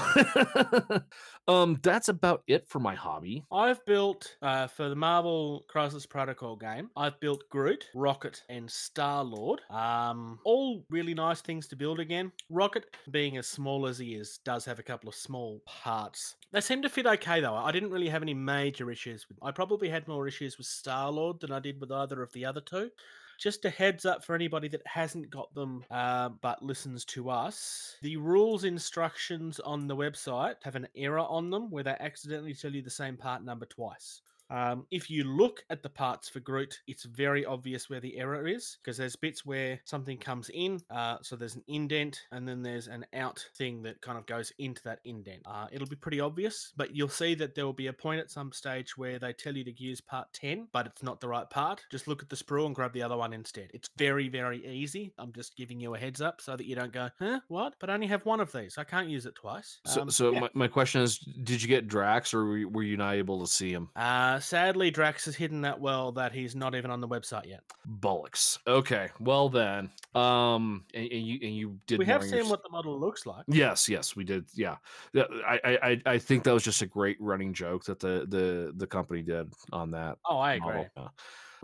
[1.48, 3.44] um, that's about it for my hobby.
[3.52, 6.90] I've built uh, for the Marvel Crisis Protocol game.
[6.96, 9.60] I've built Groot, Rocket, and Star Lord.
[9.70, 12.32] Um, all really nice things to build again.
[12.50, 16.34] Rocket, being as small as he is, does have a couple of small parts.
[16.52, 17.54] They seem to fit okay though.
[17.54, 19.38] I didn't really have any major issues with.
[19.42, 22.44] I probably had more issues with Star Lord than I did with either of the
[22.44, 22.90] other two.
[23.38, 27.96] Just a heads up for anybody that hasn't got them uh, but listens to us.
[28.02, 32.72] The rules instructions on the website have an error on them where they accidentally tell
[32.72, 34.22] you the same part number twice.
[34.50, 38.46] Um, if you look at the parts for Groot, it's very obvious where the error
[38.46, 40.80] is because there's bits where something comes in.
[40.90, 44.52] Uh, so there's an indent and then there's an out thing that kind of goes
[44.58, 45.42] into that indent.
[45.46, 48.30] Uh, it'll be pretty obvious, but you'll see that there will be a point at
[48.30, 51.48] some stage where they tell you to use part 10, but it's not the right
[51.50, 51.82] part.
[51.90, 53.70] Just look at the sprue and grab the other one instead.
[53.74, 55.12] It's very, very easy.
[55.18, 57.74] I'm just giving you a heads up so that you don't go, huh, what?
[57.80, 58.78] But I only have one of these.
[58.78, 59.80] I can't use it twice.
[59.86, 60.40] So, Um, so yeah.
[60.40, 63.40] my, my question is, did you get Drax or were you, were you not able
[63.40, 63.88] to see him?
[63.96, 67.60] Uh, sadly, Drax is hidden that well that he's not even on the website yet.
[68.00, 68.58] Bollocks.
[68.66, 71.98] Okay, well then, um, and, and you and you did.
[71.98, 73.44] we have seen your what the model looks like.
[73.48, 74.44] Yes, yes, we did.
[74.54, 74.76] Yeah,
[75.14, 78.86] I, I- I think that was just a great running joke that the the the
[78.86, 80.84] company did on that Oh, I agree.
[80.96, 81.12] model.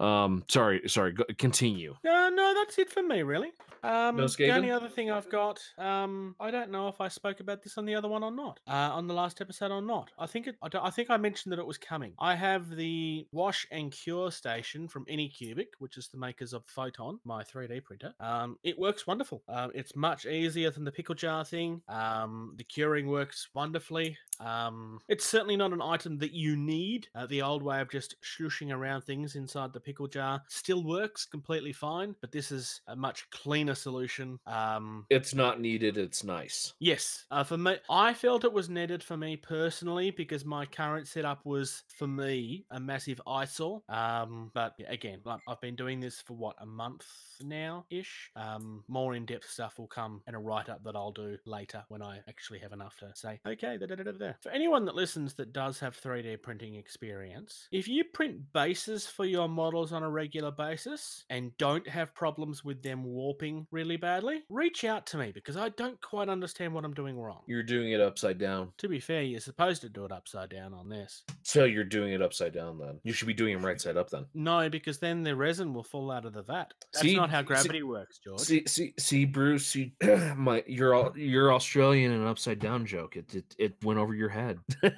[0.03, 0.25] Yeah.
[0.25, 1.13] Um, sorry, sorry.
[1.13, 1.97] Go, continue.
[2.05, 3.53] No, no, that's it for me, really.
[3.85, 7.63] Um, the only other thing I've got, um, I don't know if I spoke about
[7.63, 10.13] this on the other one or not, uh, on the last episode or not.
[10.19, 12.13] I think it, I, I think I mentioned that it was coming.
[12.21, 17.19] I have the wash and cure station from Anycubic, which is the makers of Photon,
[17.25, 18.15] my 3D printer.
[18.21, 19.43] Um, it works wonderful.
[19.49, 21.83] Um, it's much easier than the pickle jar thing.
[21.89, 24.17] Um, the curing works wonderfully.
[24.39, 27.09] Um, it's certainly not an item that you need.
[27.17, 31.25] Uh, the old way of just slushing around things inside the pickle jar still works
[31.25, 34.39] completely fine, but this is a much cleaner solution.
[34.47, 35.97] Um, It's not needed.
[35.97, 36.75] It's nice.
[36.81, 41.07] Yes, uh, for me, I felt it was needed for me personally because my current
[41.09, 43.83] setup was for me a massive eyesore.
[43.89, 47.07] Um, but again, like, I've been doing this for what a month
[47.41, 48.31] now ish.
[48.37, 51.85] Um, more in depth stuff will come in a write up that I'll do later
[51.89, 53.41] when I actually have enough to say.
[53.47, 54.33] Okay, da.
[54.41, 59.25] for anyone that listens that does have 3D printing experience, if you print bases for
[59.25, 64.43] your models on a regular basis and don't have problems with them warping really badly,
[64.51, 67.41] reach out to me because I don't quite understand what I'm doing wrong.
[67.47, 68.73] You're doing it upside down.
[68.79, 71.23] To be fair, you're supposed to do it upside down on this.
[71.43, 73.01] So you're doing it upside down then.
[73.03, 74.27] You should be doing it right side up then.
[74.35, 76.75] No, because then the resin will fall out of the vat.
[76.93, 78.41] That's See- not how see- gravity works, George.
[78.41, 79.65] See, see, see, Bruce.
[79.65, 79.95] See,
[80.37, 83.17] my you're all you're Australian and upside down joke.
[83.17, 84.59] It it, it went over your head.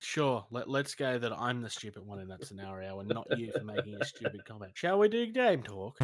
[0.00, 3.50] Sure, let, let's go that I'm the stupid one in that scenario and not you
[3.52, 4.72] for making a stupid comment.
[4.74, 5.98] Shall we do game talk?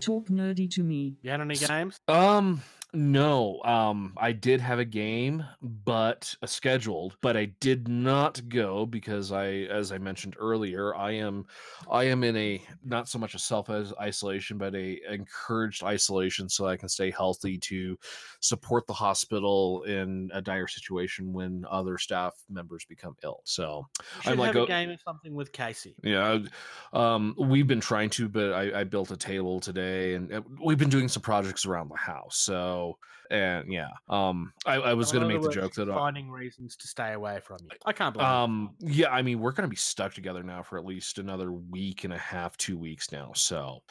[0.00, 1.16] Talk nerdy to me.
[1.22, 1.98] You had any games?
[2.06, 2.62] Um,
[2.94, 8.86] No, um, I did have a game, but uh, scheduled, but I did not go
[8.86, 11.44] because I, as I mentioned earlier, I am,
[11.90, 16.66] I am in a not so much a self isolation, but a encouraged isolation, so
[16.66, 17.98] I can stay healthy to
[18.40, 23.42] support the hospital in a dire situation when other staff members become ill.
[23.44, 23.86] So
[24.24, 25.94] I'm like, have oh- a game of something with Casey.
[26.02, 26.38] yeah,
[26.94, 30.78] um, we've been trying to, but I, I built a table today, and uh, we've
[30.78, 32.38] been doing some projects around the house.
[32.38, 32.77] So,
[33.30, 36.76] and yeah, um, I, I was going to make the joke that, I- finding reasons
[36.76, 37.70] to stay away from you.
[37.84, 38.22] I can't you.
[38.22, 41.52] um, yeah, I mean, we're going to be stuck together now for at least another
[41.52, 43.32] week and a half, two weeks now.
[43.34, 43.82] So,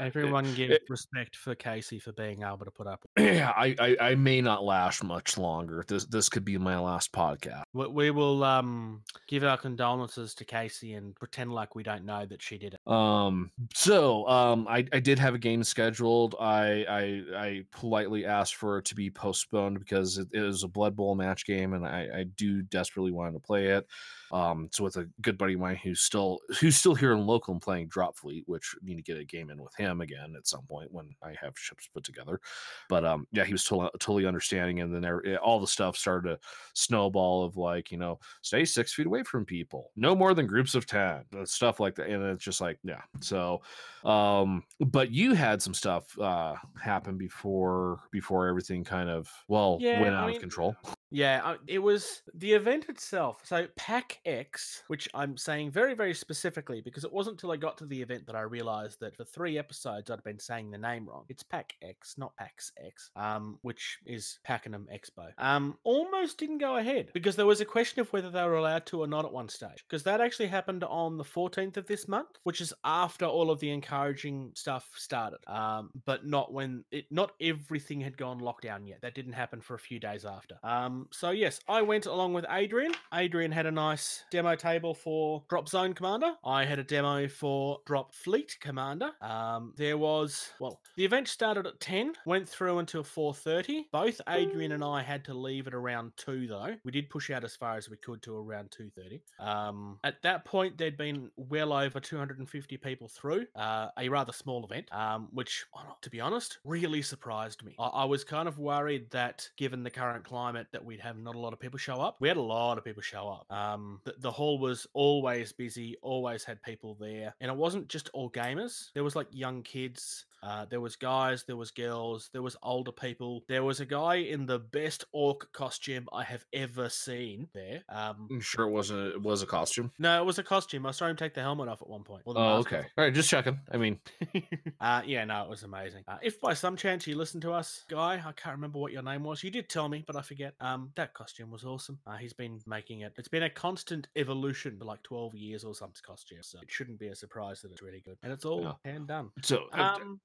[0.00, 3.04] Everyone give it- respect for Casey for being able to put up.
[3.18, 5.84] yeah, I, I, I may not last much longer.
[5.86, 7.62] This, this could be my last podcast.
[7.72, 12.26] We, we will um give our condolences to Casey and pretend like we don't know
[12.26, 12.90] that she did it.
[12.92, 16.34] Um, so um, I, I did have a game scheduled.
[16.40, 20.68] I, I I politely asked for it to be postponed because it, it was a
[20.68, 23.86] Blood Bowl match game, and I, I do desperately want to play it.
[24.32, 27.52] Um, it's with a good buddy of mine who's still who's still here in local
[27.52, 30.34] and playing Drop Fleet, which I need to get a game in with him again
[30.36, 32.40] at some point when I have ships put together.
[32.88, 35.96] But um, yeah, he was totally totally understanding, and then there, eh, all the stuff
[35.96, 36.40] started to
[36.74, 40.74] snowball of like you know stay six feet away from people, no more than groups
[40.74, 43.02] of ten, stuff like that, and it's just like yeah.
[43.20, 43.62] So,
[44.04, 49.92] um, but you had some stuff uh happen before before everything kind of well Yeah,
[49.92, 50.76] went I out mean, of control.
[51.10, 53.40] Yeah, uh, it was the event itself.
[53.44, 57.78] So Pack X, which I'm saying very, very specifically because it wasn't until I got
[57.78, 61.08] to the event that I realized that for three episodes I'd been saying the name
[61.08, 61.24] wrong.
[61.28, 65.30] It's Pack X, not PAX X, um, which is Pakenham Expo.
[65.38, 68.86] Um, almost didn't go ahead because there was a question of whether they were allowed
[68.86, 69.84] to or not at one stage.
[69.88, 73.58] Because that actually happened on the 14th of this month, which is after all of
[73.58, 75.38] the encouraging stuff started.
[75.48, 79.00] Um, but not when it, not everything had gone lockdown yet.
[79.02, 80.56] That didn't happen for a few days after.
[80.62, 82.92] Um, so yes, I went along with Adrian.
[83.14, 86.32] Adrian had a nice demo table for Drop Zone Commander.
[86.44, 89.10] I had a demo for Drop Fleet Commander.
[89.20, 93.84] Um, there was well, the event started at 10, went through until 4:30.
[93.92, 96.76] Both Adrian and I had to leave at around 2 though.
[96.84, 99.20] We did push out as far as we could to around 2:30.
[99.38, 104.64] Um, at that point there'd been well over 250 people through, uh, a rather small
[104.64, 105.64] event, um, which
[106.02, 107.74] to be honest, really surprised me.
[107.78, 111.36] I, I was kind of worried that given the current climate that we'd have not
[111.36, 112.16] a lot of people show up.
[112.18, 113.56] We had a lot of people show up.
[113.56, 118.10] Um, the, the hall was always busy, always had people there, and it wasn't just
[118.12, 118.90] all gamers.
[118.92, 120.26] There was like young kids.
[120.42, 123.44] Uh, there was guys, there was girls, there was older people.
[123.48, 127.82] There was a guy in the best orc costume I have ever seen there.
[127.88, 129.92] Um, I'm sure it wasn't it was a costume.
[129.98, 130.86] no, it was a costume.
[130.86, 132.22] I saw him take the helmet off at one point.
[132.26, 132.78] Oh, okay.
[132.80, 132.84] off.
[132.98, 133.58] All right, just checking.
[133.70, 133.98] I mean,
[134.80, 136.04] uh, yeah, no, it was amazing.
[136.08, 139.02] Uh, if by some chance you listen to us, guy, I can't remember what your
[139.02, 139.42] name was.
[139.44, 140.54] You did tell me, but I forget.
[140.60, 141.98] Um, that costume was awesome.
[142.06, 143.12] Uh, he's been making it.
[143.18, 146.38] It's been a constant evolution for like twelve years or some costume.
[146.42, 148.92] So it shouldn't be a surprise that it's really good, and it's all Yeah.
[148.92, 149.30] hand done.
[149.42, 150.20] so uh, Um,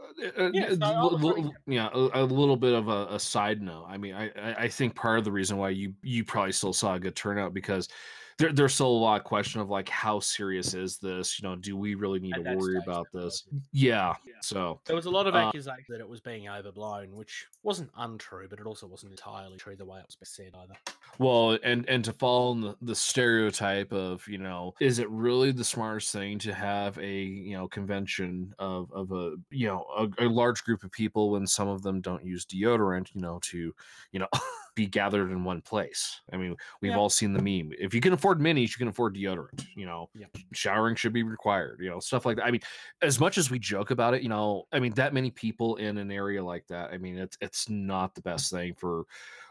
[0.52, 0.92] yeah, uh, so I
[1.24, 3.86] l- yeah, a, a little bit of a, a side note.
[3.88, 6.74] I mean, I, I I think part of the reason why you you probably still
[6.74, 7.90] saw a good turnout because
[8.38, 11.40] there, there's still a lot of question of like how serious is this?
[11.40, 13.44] You know, do we really need At to worry about this?
[13.72, 14.14] Yeah.
[14.26, 14.34] Yeah.
[14.42, 17.92] So There was a lot of Uh, accusations that it was being overblown, which wasn't
[17.98, 20.74] untrue, but it also wasn't entirely true the way it was said either.
[21.18, 25.52] Well, and and to fall in the, the stereotype of you know, is it really
[25.52, 30.26] the smartest thing to have a you know convention of of a you know a,
[30.26, 33.74] a large group of people when some of them don't use deodorant, you know, to
[34.12, 34.28] you know
[34.76, 36.22] be gathered in one place?
[36.32, 36.98] I mean, we've Yeah.
[36.98, 37.74] all seen the meme.
[37.80, 39.66] If you can afford minis, you can afford deodorant.
[39.76, 40.28] You know, Yeah.
[40.54, 41.80] showering should be required.
[41.82, 42.46] You know, stuff like that.
[42.46, 42.62] I mean,
[43.02, 45.98] as much as we joke about it, you know, I mean, that many people in
[45.98, 49.06] an area like that, I mean, it's it's not the best thing for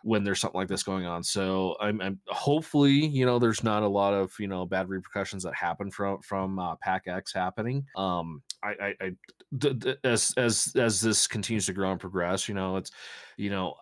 [0.04, 1.22] when there's something like this going on.
[1.22, 5.42] So I'm, I'm hopefully, you know, there's not a lot of you know bad repercussions
[5.44, 7.86] that happen from from uh, Pack X happening.
[7.96, 9.10] Um, I, I, I
[9.56, 12.90] d- d- as as as this continues to grow and progress, you know, it's
[13.36, 13.74] you know,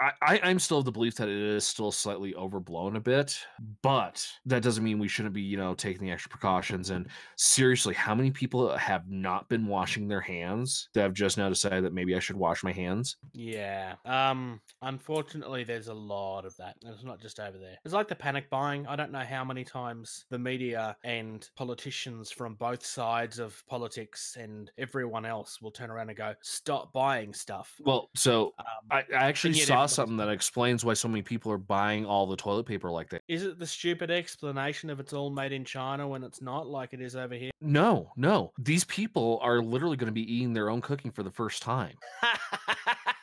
[0.00, 3.38] I, I I'm still of the belief that it is still slightly overblown a bit,
[3.82, 6.90] but that doesn't mean we shouldn't be you know taking the extra precautions.
[6.90, 11.48] And seriously, how many people have not been washing their hands that have just now
[11.48, 13.16] decided that maybe I should wash my hands?
[13.32, 13.96] Yeah.
[14.04, 14.60] Um.
[14.82, 16.76] Unfortunately, there's a lot of that.
[16.84, 17.76] and It's not just over there.
[17.84, 18.86] It's like the panic buying.
[18.86, 24.36] I don't know how many times the media and politicians from both sides of politics
[24.38, 28.98] and everyone else will turn around and go, "Stop buying stuff." Well, so Um, I,
[28.98, 32.66] I actually saw something that explains why so many people are buying all the toilet
[32.66, 33.22] paper like that.
[33.28, 36.92] is it the stupid explanation of it's all made in China when it's not, like
[36.92, 37.50] it is over here?
[37.60, 38.52] No, no.
[38.58, 41.96] These people are literally going to be eating their own cooking for the first time.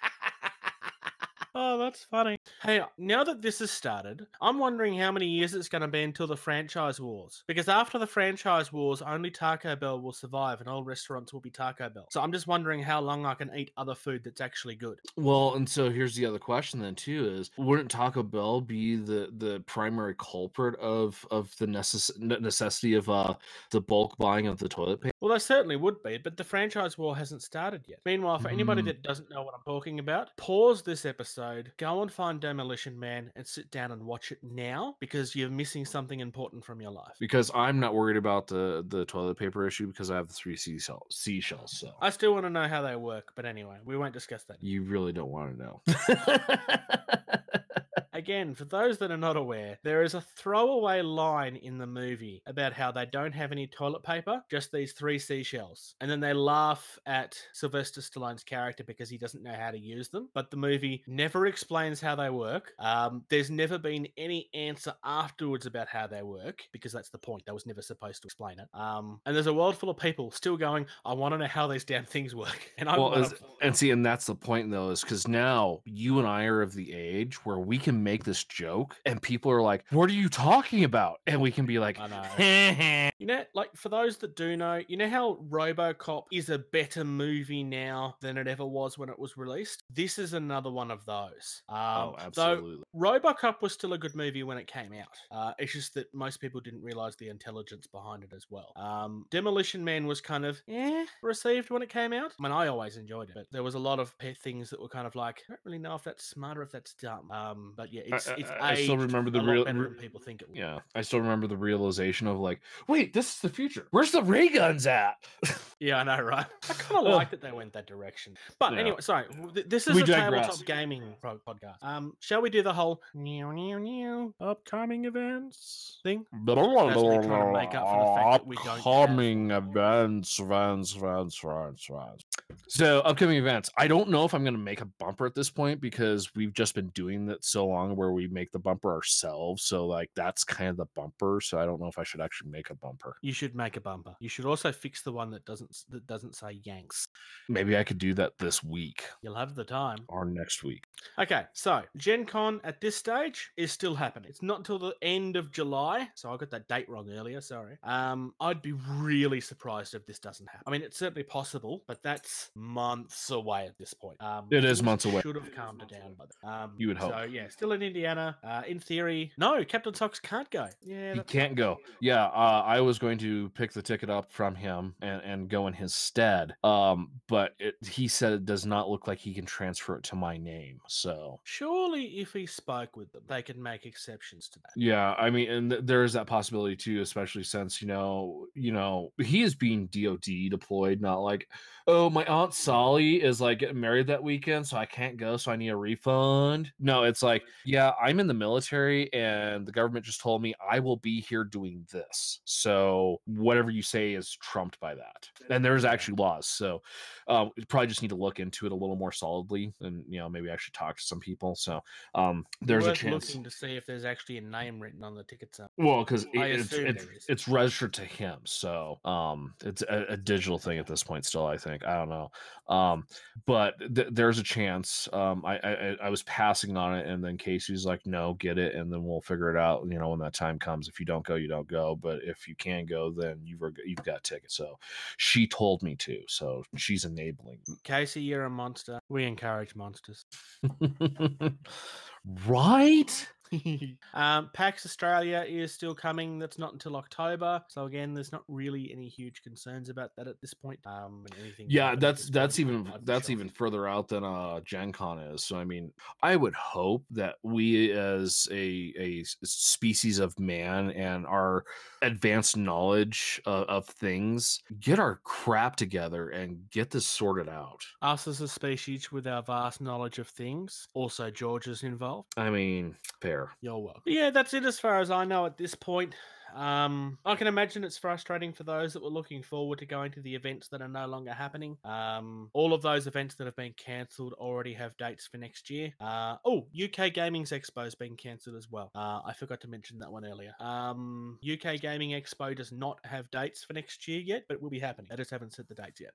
[1.56, 2.38] Oh, that's funny.
[2.62, 6.04] Hey, now that this has started, I'm wondering how many years it's going to be
[6.04, 7.44] until the franchise wars.
[7.48, 11.50] Because after the franchise wars, only Taco Bell will survive and all restaurants will be
[11.50, 12.08] Taco Bell.
[12.12, 15.00] So I'm just wondering how long I can eat other food that's actually good.
[15.16, 19.32] Well, and so here's the other question then too: is wouldn't Taco Bell be the
[19.38, 23.34] the primary culprit of of the necess- necessity of uh
[23.72, 25.14] the bulk buying of the toilet paper?
[25.22, 28.00] Well, they certainly would be, but the franchise war hasn't started yet.
[28.06, 28.86] Meanwhile, for anybody Mm.
[28.86, 31.37] that doesn't know what I'm talking about, pause this episode,
[31.78, 35.86] go and find Demolition Man, and sit down and watch it now because you're missing
[35.86, 37.16] something important from your life.
[37.20, 40.56] Because I'm not worried about the the toilet paper issue because I have the three
[40.56, 41.16] seashells.
[41.16, 44.44] Seashells, so I still want to know how they work, but anyway, we won't discuss
[44.46, 44.62] that.
[44.62, 45.82] you really don't want to know.
[48.18, 52.42] Again, for those that are not aware, there is a throwaway line in the movie
[52.48, 55.94] about how they don't have any toilet paper, just these three seashells.
[56.02, 60.10] And then they laugh at Sylvester Stallone's character because he doesn't know how to use
[60.10, 60.30] them.
[60.34, 62.74] But the movie never explains how they work.
[62.80, 67.46] Um, there's never been any answer afterwards about how they work because that's the point.
[67.46, 68.68] That was never supposed to explain it.
[68.74, 71.68] Um, and there's a world full of people still going, I want to know how
[71.68, 72.48] these damn things work.
[72.80, 73.28] And I'm well,
[73.62, 76.76] and see, and that's the point though, is because now you and I are of
[76.76, 80.30] the age where we can make this joke, and people are like, "What are you
[80.30, 82.24] talking about?" And we can be like, know.
[83.20, 87.04] You know, like for those that do know, you know how RoboCop is a better
[87.04, 89.84] movie now than it ever was when it was released.
[89.90, 91.64] This is another one of those.
[91.68, 95.18] Um, "Oh, absolutely." RoboCop was still a good movie when it came out.
[95.32, 98.72] Uh, it's just that most people didn't realize the intelligence behind it as well.
[98.76, 102.34] Um, Demolition Man was kind of eh received when it came out.
[102.40, 104.90] I mean, I always enjoyed it, but there was a lot of things that were
[104.90, 107.32] kind of like I don't really know if that's smart or if that's dumb.
[107.32, 110.42] Um, but yeah, it's I- it's I- I still remember the real- re- people think
[110.42, 110.50] it.
[110.54, 113.88] Yeah, I still remember the realization of like, wait, this is the future.
[113.92, 115.16] Where's the ray guns at?
[115.80, 116.48] Yeah, I know, right?
[116.68, 118.36] I kind of like that they went that direction.
[118.58, 118.80] But Yeah.
[118.80, 119.26] anyway, sorry.
[119.54, 120.48] th- This is We a digress.
[120.48, 121.84] tabletop gaming pro- podcast.
[121.84, 126.26] Um, shall we do the whole new, new, new upcoming events thing?
[126.46, 131.90] to make up for the fact that we don't have- Upcoming events, events, events, events,
[131.92, 132.26] events.
[132.70, 133.70] So, upcoming events.
[133.78, 136.54] I don't know if I'm going to make a bumper at this point because we've
[136.54, 139.64] just been doing that so long where we make the bumper ourselves.
[139.64, 141.40] So, like, that's kind of the bumper.
[141.42, 143.16] So, I don't know if I should actually make a bumper.
[143.22, 144.16] You should make a bumper.
[144.20, 147.08] You should also fix the one that doesn't that doesn't say Yanks.
[147.50, 150.00] Maybe I could do that this week You'll have the time.
[150.08, 150.84] or next week.
[151.20, 154.30] Okay, so Gen Con at this stage is still happening.
[154.30, 157.42] It's not until the end of July, so I got that date wrong earlier.
[157.42, 157.78] Sorry.
[157.84, 160.64] Um, I'd be really surprised if this doesn't happen.
[160.68, 164.22] I mean, it's certainly possible, but that's months away at this point.
[164.22, 165.22] Um, It is months away.
[165.22, 166.52] Should have calmed it down by then.
[166.52, 167.12] Um, You would hope.
[167.12, 168.38] So yeah, still in Indiana.
[168.44, 170.68] Uh, in theory, no, Captain Socks can't go.
[170.82, 171.78] Yeah, He can't go.
[172.02, 175.68] Yeah, uh, I was going to pick the ticket up from him and, and go
[175.68, 176.56] in his stead.
[176.64, 180.16] Um, but it, he said it does not look like he can transfer it to
[180.16, 180.80] my name.
[180.88, 184.72] So Surely, if he spoke with them, they could make exceptions to that.
[184.76, 188.72] yeah, I mean, and th- there is that possibility too, especially since you know, you
[188.72, 191.48] know, he is being DoD deployed, not like,
[191.88, 195.52] oh, my aunt Sally is like getting married that weekend, so I can't go, so
[195.52, 196.72] I need a refund.
[196.80, 200.80] No, it's like, yeah, I'm in the military, and the government just told me I
[200.80, 202.42] will be here doing this.
[202.44, 206.48] So whatever you say is trumped by that, and there's actually laws.
[206.48, 206.82] So
[207.28, 210.28] um, probably just need to look into it a little more solidly, and you know,
[210.28, 211.56] maybe actually talk to some people.
[211.56, 211.82] So
[212.16, 213.28] um, there's a chance.
[213.28, 215.60] looking to see if there's actually a name written on the tickets.
[215.60, 215.72] Up.
[215.78, 220.60] Well, because I it's it's, it's registered to him, so um, it's a, a digital
[220.60, 221.26] thing at this point.
[221.26, 222.30] Still, I think I don't know,
[222.74, 223.06] um,
[223.46, 225.08] but th- there's a chance.
[225.14, 228.58] Um, I, I I- I was passing on it, and then Casey's like, "No, get
[228.58, 230.88] it, and then we'll figure it out." You know, when that time comes.
[230.88, 231.96] If you don't go, you don't go.
[231.96, 234.56] But if you can go, then you've you've got tickets.
[234.56, 234.78] So
[235.18, 237.60] she told me to, so she's enabling.
[237.84, 239.00] Casey, you're a monster.
[239.10, 240.26] We encourage monsters.
[242.48, 243.28] right?
[244.14, 246.40] um, PAX Australia is still coming.
[246.40, 247.62] That's not until October.
[247.68, 250.80] So again, there's not really any huge concerns about that at this point.
[250.86, 253.30] Um, anything yeah that's that's point, even that's shocked.
[253.30, 255.92] even further out than uh gen con is so i mean
[256.22, 261.66] i would hope that we as a a species of man and our
[262.02, 268.28] advanced knowledge of, of things get our crap together and get this sorted out us
[268.28, 270.88] as a species with our vast knowledge of things.
[270.94, 272.28] Also, George is involved.
[272.38, 274.04] i mean fair You're welcome.
[274.06, 276.14] Yeah, that's it as far as I know at this point.
[276.56, 280.22] Um, I can imagine it's frustrating for those that were looking forward to going to
[280.22, 281.78] the events that are no longer happening.
[281.84, 285.94] Um, all of those events that have been cancelled already have dates for next year.
[286.00, 288.92] Uh, oh, UK Gaming's Expo has been cancelled as well.
[288.96, 290.54] Uh, I forgot to mention that one earlier.
[290.60, 294.70] Um, UK Gaming Expo does not have dates for next year yet, but it will
[294.70, 295.08] be happening.
[295.10, 296.14] They just haven't set the dates yet.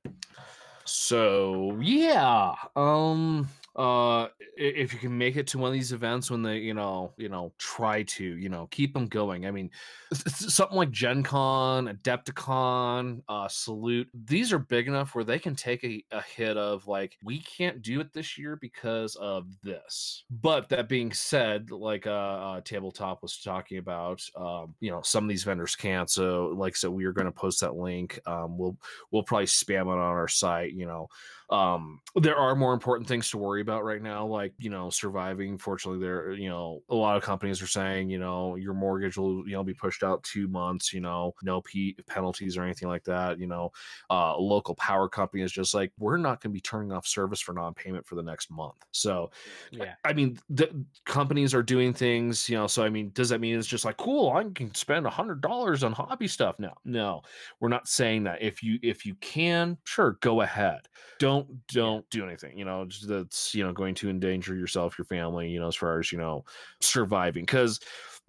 [0.85, 6.43] So yeah, um, uh, if you can make it to one of these events when
[6.43, 9.47] they, you know, you know, try to, you know, keep them going.
[9.47, 9.71] I mean,
[10.13, 15.85] something like Gen Con, Adepticon, uh, Salute, these are big enough where they can take
[15.85, 20.25] a, a hit of like, we can't do it this year because of this.
[20.31, 25.25] But that being said, like uh, uh Tabletop was talking about, um, you know, some
[25.25, 26.11] of these vendors can't.
[26.11, 28.21] So, like said, we are going to post that link.
[28.27, 28.77] Um, we'll
[29.11, 30.73] we'll probably spam it on our site.
[30.73, 31.09] You know,
[31.51, 35.59] um, there are more important things to worry about right now, like you know, surviving.
[35.59, 39.47] Fortunately, there, you know, a lot of companies are saying, you know, your mortgage will,
[39.47, 40.93] you know, be pushed out two months.
[40.93, 43.39] You know, no p penalties or anything like that.
[43.39, 43.73] You know,
[44.11, 47.07] uh, a local power company is just like, we're not going to be turning off
[47.07, 48.77] service for non-payment for the next month.
[48.93, 49.31] So,
[49.71, 49.95] Yeah.
[50.05, 52.67] I mean, the companies are doing things, you know.
[52.67, 54.31] So, I mean, does that mean it's just like cool?
[54.33, 56.75] I can spend a hundred dollars on hobby stuff now?
[56.85, 57.23] No,
[57.61, 58.43] we're not saying that.
[58.43, 60.89] If you if you can, sure, go ahead.
[61.19, 62.59] Don't don't do anything.
[62.59, 63.09] You know, just
[63.55, 65.49] you know going to endanger yourself, your family.
[65.49, 66.45] You know, as far as you know,
[66.81, 67.81] surviving because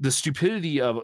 [0.04, 1.00] the stupidity of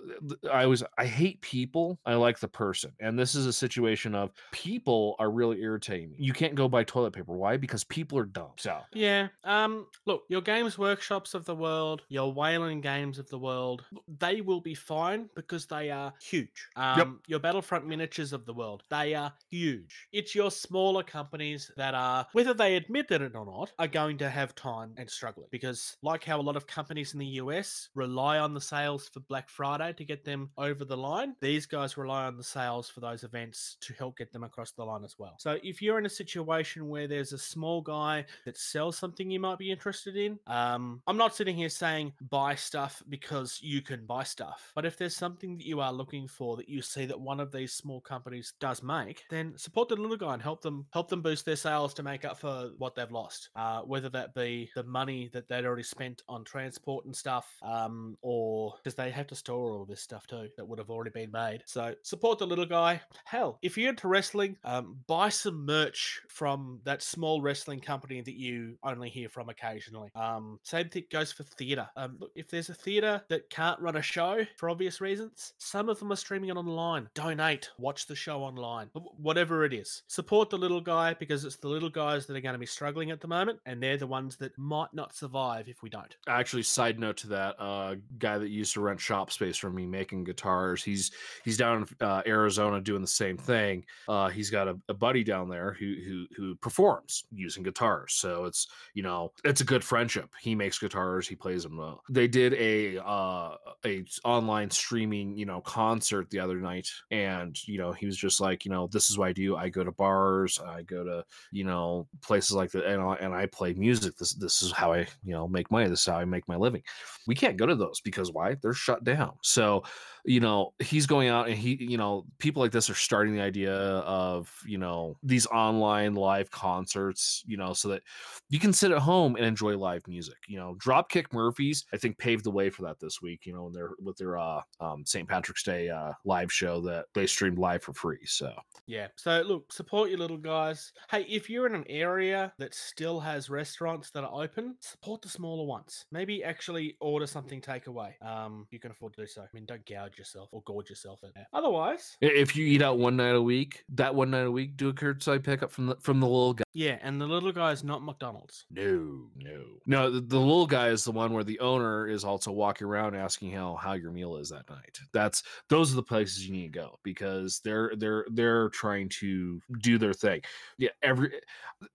[0.51, 2.01] I was I hate people.
[2.05, 2.91] I like the person.
[2.99, 6.15] And this is a situation of people are really irritating.
[6.17, 7.33] You can't go buy toilet paper.
[7.33, 7.55] Why?
[7.55, 8.51] Because people are dumb.
[8.57, 9.29] So Yeah.
[9.45, 9.87] Um.
[10.05, 13.85] Look, your games workshops of the world, your Wayland games of the world,
[14.19, 16.67] they will be fine because they are huge.
[16.75, 17.21] Um.
[17.25, 20.09] Your Battlefront miniatures of the world, they are huge.
[20.11, 24.29] It's your smaller companies that are, whether they admit it or not, are going to
[24.29, 28.39] have time and struggling because, like how a lot of companies in the US rely
[28.39, 32.25] on the sales for Black Friday to get them over the line, these guys rely
[32.25, 35.35] on the sales for those events to help get them across the line as well.
[35.37, 39.39] So if you're in a situation where there's a small guy that sells something you
[39.39, 44.05] might be interested in, um, I'm not sitting here saying buy stuff because you can
[44.05, 44.71] buy stuff.
[44.75, 47.51] But if there's something that you are looking for that you see that one of
[47.51, 51.21] these small companies does make, then support the little guy and help them help them
[51.21, 53.49] boost their sales to make up for what they've lost.
[53.55, 58.17] Uh, whether that be the money that they'd already spent on transport and stuff, um,
[58.21, 61.31] or because they have to store all this stuff too that would have already been
[61.31, 61.63] made.
[61.65, 63.01] So support the little guy.
[63.25, 68.35] Hell, if you're into wrestling, um, buy some merch from that small wrestling company that
[68.35, 70.09] you only hear from occasionally.
[70.15, 71.87] Um, same thing goes for theatre.
[71.95, 75.89] Um, look, if there's a theatre that can't run a show for obvious reasons, some
[75.89, 77.09] of them are streaming it online.
[77.13, 80.03] Donate, watch the show online, whatever it is.
[80.07, 83.11] Support the little guy because it's the little guys that are going to be struggling
[83.11, 86.15] at the moment, and they're the ones that might not survive if we don't.
[86.27, 89.85] actually side note to that uh guy that used to rent shop space from me
[89.85, 90.83] making guitars.
[90.83, 91.11] He's
[91.43, 93.85] he's down in uh, arizona doing the same thing.
[94.07, 98.13] Uh he's got a, a buddy down there who who who performs using guitars.
[98.13, 100.29] So it's you know it's a good friendship.
[100.39, 103.55] He makes guitars he plays them well they did a uh
[103.85, 106.89] a online streaming you know concert the other night.
[107.11, 109.55] And you know he was just like you know this is what i do.
[109.55, 110.59] I go to bars.
[110.59, 114.17] I go to you know places like that and I, and I play music.
[114.17, 115.87] This this is how I you know make money.
[115.87, 116.83] This is how I make my living.
[117.27, 119.83] We can't go to those because why they're shut down so
[120.25, 123.41] you know he's going out and he you know people like this are starting the
[123.41, 128.01] idea of you know these online live concerts you know so that
[128.49, 132.17] you can sit at home and enjoy live music you know dropkick murphys i think
[132.17, 135.05] paved the way for that this week you know in their with their uh um
[135.05, 138.53] st patrick's day uh live show that they streamed live for free so
[138.89, 139.07] Yeah.
[139.17, 140.93] So look, support your little guys.
[141.11, 145.29] Hey, if you're in an area that still has restaurants that are open, support the
[145.29, 146.05] smaller ones.
[146.11, 148.13] Maybe actually order something takeaway.
[148.39, 149.41] Um, you can afford to do so.
[149.41, 151.19] I mean, don't gouge yourself or gorge yourself.
[151.23, 154.77] At Otherwise, If you eat out one night a week, that one night a week,
[154.77, 156.63] do a curbside pickup from the from the little guy.
[156.73, 156.97] Yeah.
[157.01, 158.65] And the little guy is not McDonald's.
[158.69, 160.09] No, no, no.
[160.11, 163.51] The, the little guy is the one where the owner is also walking around asking
[163.51, 164.99] how how your meal is that night.
[165.13, 169.61] That's those are the places you need to go because they're they're they're trying to
[169.81, 170.41] do their thing.
[170.77, 171.41] Yeah, every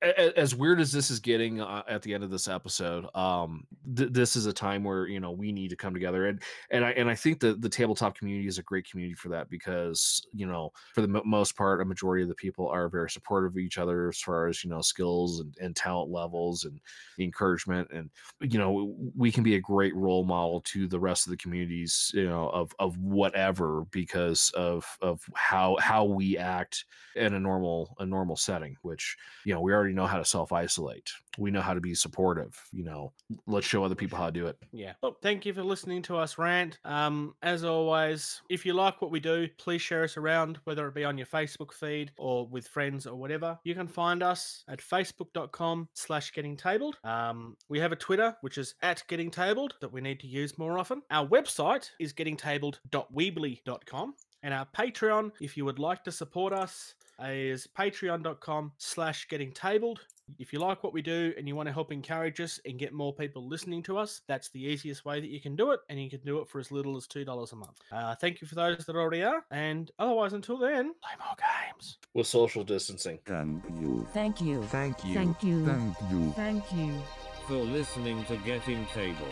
[0.02, 3.06] a- a- as weird as this is getting uh, at the end of this episode,
[3.14, 3.66] um,
[3.96, 6.84] th- this is a time where you know we need to come together and and
[6.84, 10.26] I and I think that the tabletop community is a great community for that because
[10.32, 13.52] you know for the mo- most part a majority of the people are very supportive
[13.52, 16.80] of each other as far as you know skills and, and talent levels and
[17.18, 18.10] encouragement and
[18.40, 22.10] you know we can be a great role model to the rest of the communities
[22.14, 26.84] you know of of whatever because of of how how we act
[27.16, 30.52] in a normal a normal setting which you know we already know how to self
[30.52, 33.12] isolate we know how to be supportive you know
[33.46, 34.92] let's show other people how to do it Yeah.
[35.02, 36.78] Well, thank you for listening to us rant.
[36.84, 40.94] Um, as always, if you like what we do, please share us around, whether it
[40.94, 43.58] be on your Facebook feed or with friends or whatever.
[43.64, 46.96] You can find us at facebook.com slash getting tabled.
[47.04, 50.58] Um, we have a Twitter, which is at getting tabled, that we need to use
[50.58, 51.02] more often.
[51.10, 54.14] Our website is gettingtabled.weebly.com.
[54.42, 60.00] And our Patreon, if you would like to support us, is patreon.com slash getting tabled.
[60.38, 62.92] If you like what we do and you want to help encourage us and get
[62.92, 66.02] more people listening to us, that's the easiest way that you can do it, and
[66.02, 67.78] you can do it for as little as $2 a month.
[67.92, 71.98] Uh, thank you for those that already are, and otherwise, until then, play more games.
[72.14, 73.18] With social distancing.
[73.26, 74.06] Thank you.
[74.12, 74.62] Thank you.
[74.64, 75.14] Thank you.
[75.14, 75.66] Thank you.
[75.66, 76.32] Thank you.
[76.32, 77.02] Thank you.
[77.46, 79.28] For listening to Getting Table.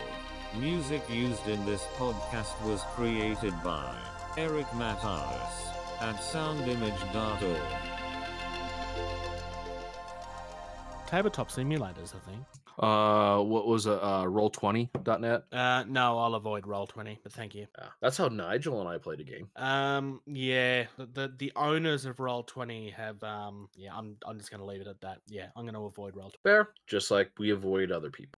[0.58, 3.94] Music used in this podcast was created by
[4.36, 7.91] Eric Matthews at soundimage.org.
[11.12, 12.42] Tabletop simulators, I think.
[12.78, 13.92] Uh, what was it?
[13.92, 15.44] Uh, roll20.net.
[15.52, 17.66] Uh, no, I'll avoid Roll20, but thank you.
[17.78, 19.50] Yeah, that's how Nigel and I played a game.
[19.56, 24.50] Um, yeah, the, the the owners of Roll Twenty have um, yeah, I'm I'm just
[24.50, 25.18] gonna leave it at that.
[25.28, 28.38] Yeah, I'm gonna avoid Roll Fair, just like we avoid other people.